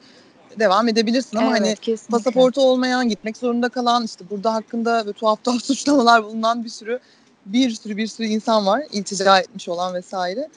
devam 0.60 0.88
edebilirsin 0.88 1.38
ama 1.38 1.52
hani 1.52 1.68
Evet, 1.68 1.80
kesinlikle. 1.80 2.18
pasaportu 2.18 2.62
olmayan, 2.62 3.10
gitmek 3.10 3.38
zorunda 3.38 3.70
kalan, 3.70 4.04
işte 4.04 4.26
burada 4.30 4.54
hakkında 4.54 5.06
ve 5.06 5.14
tuhaf 5.14 5.44
tuhaf 5.44 5.62
suçlamalar 5.64 6.24
bulunan 6.24 6.64
bir 6.64 6.70
sürü 6.70 7.00
bir 7.46 7.70
sürü 7.70 7.98
bir 7.98 8.08
sürü 8.08 8.28
insan 8.28 8.66
var. 8.66 8.84
iltica 8.92 9.40
etmiş 9.40 9.70
olan 9.70 9.94
vesaire. 9.94 10.50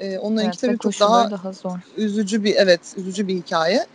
Ee, 0.00 0.18
onlarınki 0.18 0.58
Evet, 0.62 0.62
ve 0.62 0.66
tabii 0.66 0.92
çok 0.94 1.00
daha 1.00 1.30
daha 1.30 1.52
zor. 1.52 1.78
üzücü 1.96 2.44
bir 2.44 2.56
evet 2.56 2.80
üzücü 2.96 3.28
bir 3.28 3.34
hikaye. 3.36 3.86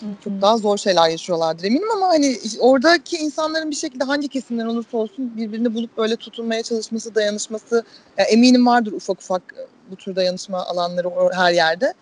Hı 0.00 0.06
Çok 0.24 0.32
daha 0.42 0.58
zor 0.58 0.78
şeyler 0.78 1.08
yaşıyorlardır 1.08 1.64
eminim 1.64 1.90
ama 1.90 2.08
hani 2.08 2.38
oradaki 2.58 3.16
insanların 3.16 3.70
bir 3.70 3.76
şekilde 3.76 4.04
hangi 4.04 4.28
kesimden 4.28 4.66
olursa 4.66 4.96
olsun 4.96 5.36
birbirini 5.36 5.74
bulup 5.74 5.96
böyle 5.96 6.16
tutunmaya 6.16 6.62
çalışması, 6.62 7.14
dayanışması 7.14 7.84
ya 8.18 8.24
eminim 8.24 8.66
vardır 8.66 8.92
ufak 8.92 9.20
ufak 9.20 9.42
e, 9.58 9.62
bu 9.90 9.96
tür 9.96 10.16
dayanışma 10.16 10.66
alanları 10.66 11.32
her 11.32 11.52
yerde. 11.52 11.94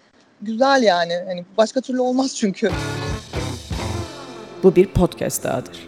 Güzel 0.43 0.83
yani. 0.83 1.15
Hani 1.27 1.45
başka 1.57 1.81
türlü 1.81 2.01
olmaz 2.01 2.37
çünkü. 2.37 2.71
Bu 4.63 4.77
bir 4.77 4.87
podcast 4.87 5.45
dahadır. 5.45 5.87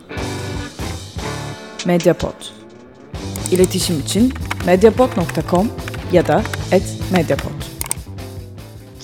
Mediapod. 1.86 2.34
İletişim 3.52 4.00
için 4.00 4.32
mediapod.com 4.66 5.70
ya 6.12 6.26
da 6.26 6.42
@mediapod. 7.12 7.50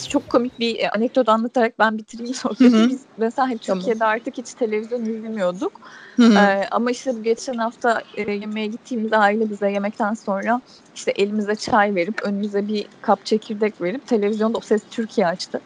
Çok 0.09 0.29
komik 0.29 0.59
bir 0.59 0.79
e, 0.79 0.91
anekdot 0.91 1.29
anlatarak 1.29 1.79
ben 1.79 1.99
bitireyim 1.99 2.35
sohbeti. 2.35 2.89
Biz 2.91 3.01
mesela 3.17 3.49
hani 3.49 3.59
Tamam. 3.59 3.79
Türkiye'de 3.79 4.05
artık 4.05 4.39
hiç 4.39 4.55
televizyon 4.55 5.05
izlemiyorduk. 5.05 5.73
Hı 6.17 6.23
hı. 6.23 6.35
Ee, 6.35 6.69
ama 6.71 6.91
işte 6.91 7.17
bu 7.17 7.23
geçen 7.23 7.55
hafta 7.55 8.03
e, 8.17 8.33
yemeğe 8.33 8.67
gittiğimizde 8.67 9.17
aile 9.17 9.51
bize 9.51 9.71
yemekten 9.71 10.15
sonra 10.15 10.61
işte 10.99 11.11
elimize 11.11 11.55
çay 11.55 11.95
verip 11.95 12.23
önümüze 12.23 12.69
bir 12.69 12.87
kap 13.03 13.27
çekirdek 13.27 13.81
verip 13.81 14.07
televizyonda 14.07 14.59
o 14.59 14.61
ses 14.61 14.83
Türkiye 14.91 15.27
açtı. 15.27 15.61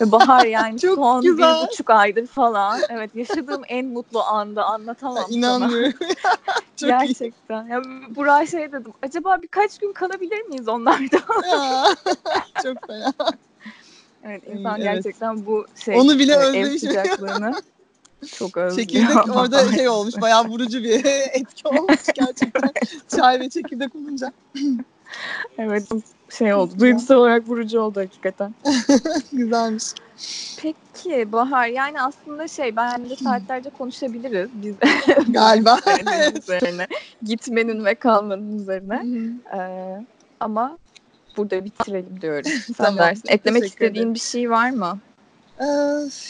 Ve 0.00 0.12
Bahar 0.12 0.46
yani 0.46 0.78
Çok 0.78 0.94
son 0.94 1.22
güzel. 1.22 1.62
bir 1.62 1.68
buçuk 1.68 1.90
aydır 1.90 2.26
falan. 2.26 2.80
Evet 2.88 3.14
yaşadığım 3.14 3.62
en 3.68 3.86
mutlu 3.86 4.22
anda 4.22 4.64
anlatamam. 4.64 5.24
İnanmıyorum. 5.30 5.92
Çok 6.76 6.88
iyi. 6.88 6.88
Gerçekten. 6.88 7.66
Ya, 7.66 7.82
Burak'a 8.16 8.46
şey 8.46 8.72
dedim. 8.72 8.92
Acaba 9.02 9.38
birkaç 9.42 9.78
gün 9.78 9.92
kalabilir 9.92 10.42
miyiz 10.42 10.68
onlarda? 10.68 11.18
Ya. 11.52 11.84
Çok 12.62 12.86
fena. 12.86 13.12
evet 14.24 14.42
insan 14.46 14.80
evet. 14.80 14.94
gerçekten 14.94 15.46
bu 15.46 15.66
şey 15.84 15.96
Onu 15.96 16.18
bile 16.18 16.32
e, 16.32 16.36
ev 16.36 16.40
özlemiş. 16.40 16.80
sıcaklığını 16.80 17.54
çok 18.26 18.56
özlüyor. 18.56 18.88
Çekirdek 18.88 19.36
orada 19.36 19.72
şey 19.72 19.88
olmuş 19.88 20.14
bayağı 20.20 20.44
vurucu 20.44 20.82
bir 20.82 21.04
etki 21.32 21.68
olmuş 21.68 22.00
gerçekten. 22.14 22.70
Çay 23.16 23.40
ve 23.40 23.48
çekirdek 23.48 23.94
olunca. 23.94 24.32
Evet 25.58 25.88
şey 26.30 26.54
oldu. 26.54 26.72
Duygusal 26.80 27.14
olarak 27.14 27.48
vurucu 27.48 27.80
oldu 27.80 28.00
hakikaten. 28.00 28.54
Güzelmiş. 29.32 29.84
Peki 30.62 31.32
Bahar 31.32 31.66
yani 31.66 32.02
aslında 32.02 32.48
şey 32.48 32.76
bence 32.76 33.16
saatlerce 33.16 33.70
konuşabiliriz 33.70 34.50
biz 34.54 34.74
Galiba. 35.28 35.78
üzerine, 36.38 36.86
gitmenin 37.22 37.84
ve 37.84 37.94
kalmanın 37.94 38.58
üzerine. 38.58 39.02
Ee, 39.56 40.04
ama 40.40 40.78
burada 41.36 41.64
bitirelim 41.64 42.20
diyorum. 42.20 42.50
Sen 42.66 42.74
Tamam, 42.74 42.98
dersin. 42.98 43.28
Eklemek 43.28 43.64
istediğin 43.64 43.94
ederim. 43.94 44.14
bir 44.14 44.20
şey 44.20 44.50
var 44.50 44.70
mı? 44.70 44.98
Ee, 45.60 45.64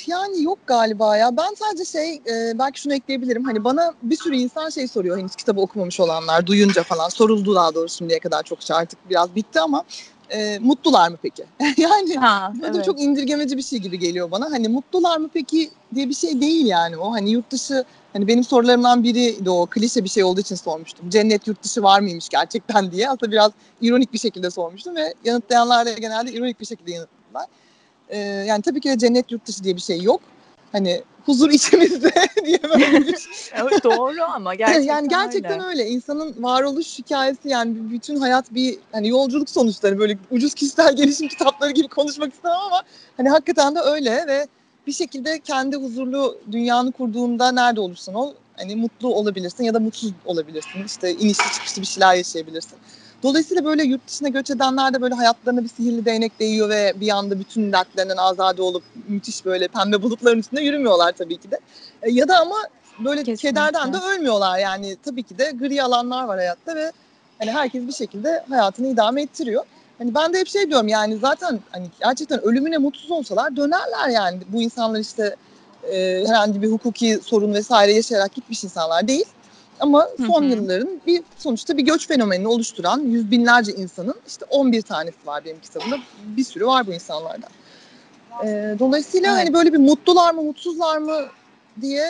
yani 0.07 0.43
yok 0.43 0.59
galiba 0.67 1.17
ya. 1.17 1.37
Ben 1.37 1.55
sadece 1.59 1.85
şey 1.85 2.15
e, 2.15 2.59
belki 2.59 2.81
şunu 2.81 2.95
ekleyebilirim. 2.95 3.45
Hani 3.45 3.65
bana 3.65 3.95
bir 4.03 4.17
sürü 4.17 4.37
insan 4.37 4.71
şey 4.71 4.89
soruyor 4.89 5.19
henüz 5.19 5.37
kitabı 5.37 5.61
okumamış 5.61 6.01
olanlar 6.01 6.47
duyunca 6.47 6.83
falan 6.83 7.09
soruldu 7.09 7.55
daha 7.55 7.75
doğrusu 7.75 7.97
şimdiye 7.97 8.19
kadar 8.19 8.43
çokça 8.43 8.75
artık 8.75 8.99
biraz 9.11 9.35
bitti 9.35 9.61
ama 9.61 9.85
e, 10.31 10.59
mutlular 10.59 11.09
mı 11.09 11.17
peki? 11.23 11.45
yani 11.77 12.17
Ha, 12.17 12.53
Bu 12.55 12.67
evet. 12.67 12.85
çok 12.85 13.01
indirgemeci 13.01 13.57
bir 13.57 13.63
şey 13.63 13.79
gibi 13.79 13.99
geliyor 13.99 14.31
bana. 14.31 14.51
Hani 14.51 14.69
mutlular 14.69 15.17
mı 15.17 15.29
peki 15.35 15.71
diye 15.95 16.09
bir 16.09 16.15
şey 16.15 16.41
değil 16.41 16.67
yani 16.67 16.97
o. 16.97 17.13
Hani 17.13 17.31
yurt 17.31 17.51
dışı 17.51 17.85
hani 18.13 18.27
benim 18.29 18.45
sorularımdan 18.45 19.03
biri 19.05 19.45
de 19.45 19.51
o 19.51 19.67
klişe 19.67 20.05
bir 20.05 20.09
şey 20.09 20.25
olduğu 20.25 20.41
için 20.41 20.57
sormuştum. 20.57 21.11
Cennet 21.11 21.47
yurt 21.47 21.63
dışı 21.63 21.83
var 21.83 22.01
mıymış 22.01 22.29
gerçekten 22.29 22.91
diye. 22.93 23.11
Aslında 23.11 23.33
biraz 23.33 23.53
ironik 23.81 24.13
bir 24.13 24.19
şekilde 24.19 24.51
sormuştum 24.51 24.97
ve 24.97 25.15
yanıtlayanlar 25.25 25.87
da 25.87 25.93
genelde 25.93 26.33
ironik 26.33 26.61
bir 26.61 26.67
şekilde 26.67 26.93
yanıtladılar. 26.93 27.47
Ee, 28.09 28.19
yani 28.19 28.63
tabii 28.63 28.81
ki 28.81 28.89
de 28.89 28.99
cennet 28.99 29.33
yurt 29.33 29.47
dışı 29.47 29.65
diye 29.65 29.77
bir 29.77 29.81
şey 29.81 30.03
yok. 30.03 30.21
Hani 30.73 31.03
huzur 31.27 31.51
içimizde 31.59 32.13
diye 32.45 32.63
böyle 32.63 33.07
bir. 33.07 33.29
Evet, 33.53 33.85
doğru 33.85 34.23
ama 34.23 34.55
gerçekten 34.55 34.95
yani 34.95 35.09
gerçekten 35.09 35.61
öyle. 35.61 35.83
öyle. 35.83 35.91
İnsanın 35.91 36.43
varoluş 36.43 36.99
hikayesi 36.99 37.49
yani 37.49 37.91
bütün 37.91 38.17
hayat 38.17 38.55
bir 38.55 38.79
hani 38.93 39.09
yolculuk 39.09 39.51
sonuçları 39.51 39.99
böyle 39.99 40.19
ucuz 40.31 40.55
kişisel 40.55 40.97
gelişim 40.97 41.29
kitapları 41.29 41.71
gibi 41.71 41.89
konuşmak 41.89 42.35
istemem 42.35 42.59
ama 42.67 42.83
hani 43.17 43.29
hakikaten 43.29 43.75
de 43.75 43.81
öyle 43.81 44.27
ve 44.27 44.49
bir 44.87 44.93
şekilde 44.93 45.41
kendi 45.41 45.77
huzurlu 45.77 46.39
dünyanı 46.53 46.93
kurduğunda 46.93 47.53
nerede 47.53 47.81
olursan 47.81 48.15
ol 48.15 48.35
hani 48.57 48.77
mutlu 48.77 49.15
olabilirsin 49.15 49.65
ya 49.65 49.75
da 49.75 49.81
mutsuz 49.81 50.13
olabilirsin. 50.25 50.85
İşte 50.87 51.15
inişli 51.15 51.53
çıkışlı 51.53 51.83
bir 51.83 51.87
şeyler 51.87 52.15
yaşayabilirsin. 52.15 52.79
Dolayısıyla 53.23 53.65
böyle 53.65 53.83
yurt 53.83 54.09
dışına 54.09 54.29
göç 54.29 54.51
edenler 54.51 54.95
de 54.95 55.01
böyle 55.01 55.15
hayatlarına 55.15 55.65
bir 55.65 55.69
sihirli 55.69 56.05
değnek 56.05 56.41
değiyor 56.41 56.69
ve 56.69 56.93
bir 56.97 57.09
anda 57.09 57.41
bütün 57.41 57.73
dertlerinden 57.73 58.17
azade 58.17 58.63
olup 58.63 58.83
müthiş 59.09 59.45
böyle 59.45 59.69
pembe 59.69 60.03
bulutların 60.03 60.39
üstünde 60.39 60.61
yürümüyorlar 60.61 61.13
tabii 61.13 61.37
ki 61.37 61.51
de. 61.51 61.59
E, 62.03 62.11
Ya 62.11 62.29
da 62.29 62.39
ama 62.41 62.57
böyle 63.05 63.25
Kesinlikle. 63.25 63.49
kederden 63.49 63.93
de 63.93 63.97
ölmüyorlar 63.97 64.59
yani 64.59 64.97
tabii 65.05 65.23
ki 65.23 65.39
de 65.39 65.51
gri 65.51 65.83
alanlar 65.83 66.25
var 66.25 66.39
hayatta 66.39 66.75
ve 66.75 66.93
hani 67.39 67.51
herkes 67.51 67.87
bir 67.87 67.93
şekilde 67.93 68.45
hayatını 68.49 68.87
idame 68.87 69.23
ettiriyor. 69.23 69.65
Hani 69.99 70.15
ben 70.15 70.35
de 70.35 70.39
hep 70.39 70.49
şey 70.49 70.69
diyorum 70.69 70.89
yani 70.89 71.19
zaten 71.19 71.61
hani 71.71 71.87
gerçekten 72.01 72.41
ölümüne 72.45 72.79
mutsuz 72.79 73.11
olsalar 73.11 73.57
dönerler 73.57 74.09
yani 74.09 74.39
bu 74.49 74.63
insanlar 74.63 75.01
işte 75.01 75.37
e, 75.93 76.25
herhangi 76.27 76.63
bir 76.63 76.71
hukuki 76.71 77.21
sorun 77.25 77.55
vesaire 77.55 77.93
yaşayarak 77.93 78.35
gitmiş 78.35 78.65
insanlar 78.65 79.09
değil. 79.09 79.25
Ama 79.81 80.09
son 80.27 80.43
Hı 80.43 80.47
hı. 80.47 80.51
yılların 80.51 80.89
bir 81.07 81.23
sonuçta 81.39 81.77
bir 81.77 81.83
göç 81.83 82.09
fenomenini 82.09 82.49
oluşturan 82.49 83.01
yüz 83.01 83.31
binlerce 83.31 83.73
insanın 83.73 84.15
işte 84.27 84.45
11 84.51 84.83
tanesi 84.83 85.27
var 85.27 85.45
benim 85.45 85.61
kitabımda. 85.61 85.99
Bir 86.37 86.45
sürü 86.45 86.67
var 86.67 86.87
bu 86.87 86.93
insanlardan. 86.93 87.51
Ee, 88.45 88.77
dolayısıyla 88.79 89.31
Evet. 89.31 89.41
hani 89.41 89.55
böyle 89.55 89.73
bir 89.73 89.79
mutlular 89.79 90.35
mı 90.35 90.43
mutsuzlar 90.43 90.99
mı 90.99 91.21
diye 91.81 92.09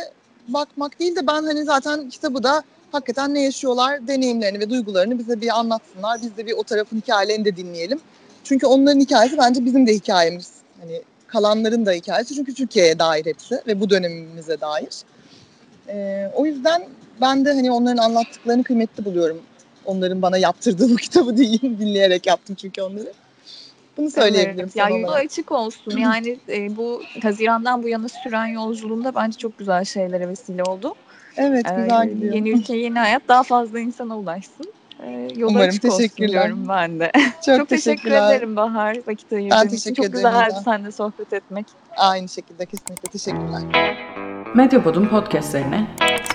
bakmak 0.48 1.00
değil 1.00 1.16
de 1.16 1.26
ben 1.26 1.42
hani 1.42 1.64
zaten 1.64 2.08
kitabı 2.08 2.42
da 2.42 2.62
hakikaten 2.92 3.34
ne 3.34 3.42
yaşıyorlar 3.42 4.06
deneyimlerini 4.08 4.60
ve 4.60 4.70
duygularını 4.70 5.18
bize 5.18 5.40
bir 5.40 5.58
anlatsınlar. 5.58 6.20
Biz 6.22 6.36
de 6.36 6.46
bir 6.46 6.52
o 6.52 6.62
tarafın 6.62 6.96
hikayelerini 6.96 7.44
de 7.44 7.56
dinleyelim. 7.56 8.00
Çünkü 8.44 8.66
onların 8.66 9.00
hikayesi 9.00 9.38
bence 9.38 9.64
bizim 9.64 9.86
de 9.86 9.94
hikayemiz. 9.94 10.50
Hani 10.80 11.02
kalanların 11.26 11.86
da 11.86 11.92
hikayesi 11.92 12.34
çünkü 12.34 12.54
Türkiye'ye 12.54 12.98
dair 12.98 13.26
hepsi 13.26 13.62
ve 13.66 13.80
bu 13.80 13.90
dönemimize 13.90 14.60
dair. 14.60 14.88
Ee, 15.88 16.30
o 16.34 16.46
yüzden 16.46 16.82
ben 17.20 17.44
de 17.44 17.52
hani 17.52 17.70
onların 17.70 17.96
anlattıklarını 18.02 18.64
kıymetli 18.64 19.04
buluyorum. 19.04 19.38
Onların 19.84 20.22
bana 20.22 20.38
yaptırdığı 20.38 20.90
bu 20.90 20.96
kitabı 20.96 21.36
diyeyim. 21.36 21.60
Dinleyerek 21.80 22.26
yaptım 22.26 22.56
çünkü 22.60 22.82
onları. 22.82 23.12
Bunu 23.96 24.10
söyleyebilirim 24.10 24.60
Evet, 24.60 24.76
ya 24.76 24.86
son 24.88 24.96
yolu 24.98 25.06
olarak. 25.06 25.24
açık 25.24 25.52
olsun. 25.52 25.96
Yani 25.96 26.38
e, 26.48 26.76
bu 26.76 27.02
Haziran'dan 27.22 27.82
bu 27.82 27.88
yana 27.88 28.08
süren 28.08 28.46
yolculuğunda 28.46 29.14
bence 29.14 29.38
çok 29.38 29.58
güzel 29.58 29.84
şeylere 29.84 30.28
vesile 30.28 30.62
oldu. 30.62 30.94
Evet 31.36 31.66
Ee, 31.66 31.74
güzel 31.82 32.08
gidiyor. 32.10 32.34
yeni 32.34 32.50
ülke, 32.50 32.76
yeni 32.76 32.98
hayat 32.98 33.22
daha 33.28 33.42
fazla 33.42 33.80
insana 33.80 34.18
ulaşsın. 34.18 34.72
Ee, 35.02 35.28
yolu 35.36 35.50
Umarım, 35.50 35.68
açık 35.68 35.84
olsun 35.84 36.08
diyorum 36.18 36.66
ben 36.68 37.00
de. 37.00 37.12
Çok, 37.14 37.44
çok 37.58 37.68
teşekkür 37.68 37.68
teşekkürler. 37.68 38.34
ederim 38.36 38.56
Bahar 38.56 38.96
vakit 39.06 39.32
ayırdığın 39.32 39.56
için. 39.58 39.68
teşekkür 39.68 39.96
Çok 39.96 40.04
ederim 40.04 40.16
güzeldi 40.16 40.54
seninle 40.64 40.92
sohbet 40.92 41.32
etmek. 41.32 41.66
Aynı 41.96 42.28
şekilde 42.28 42.66
kesinlikle 42.66 43.08
teşekkürler. 43.10 43.62
Medyapod'un 44.54 45.06
podcastlerine 45.06 45.86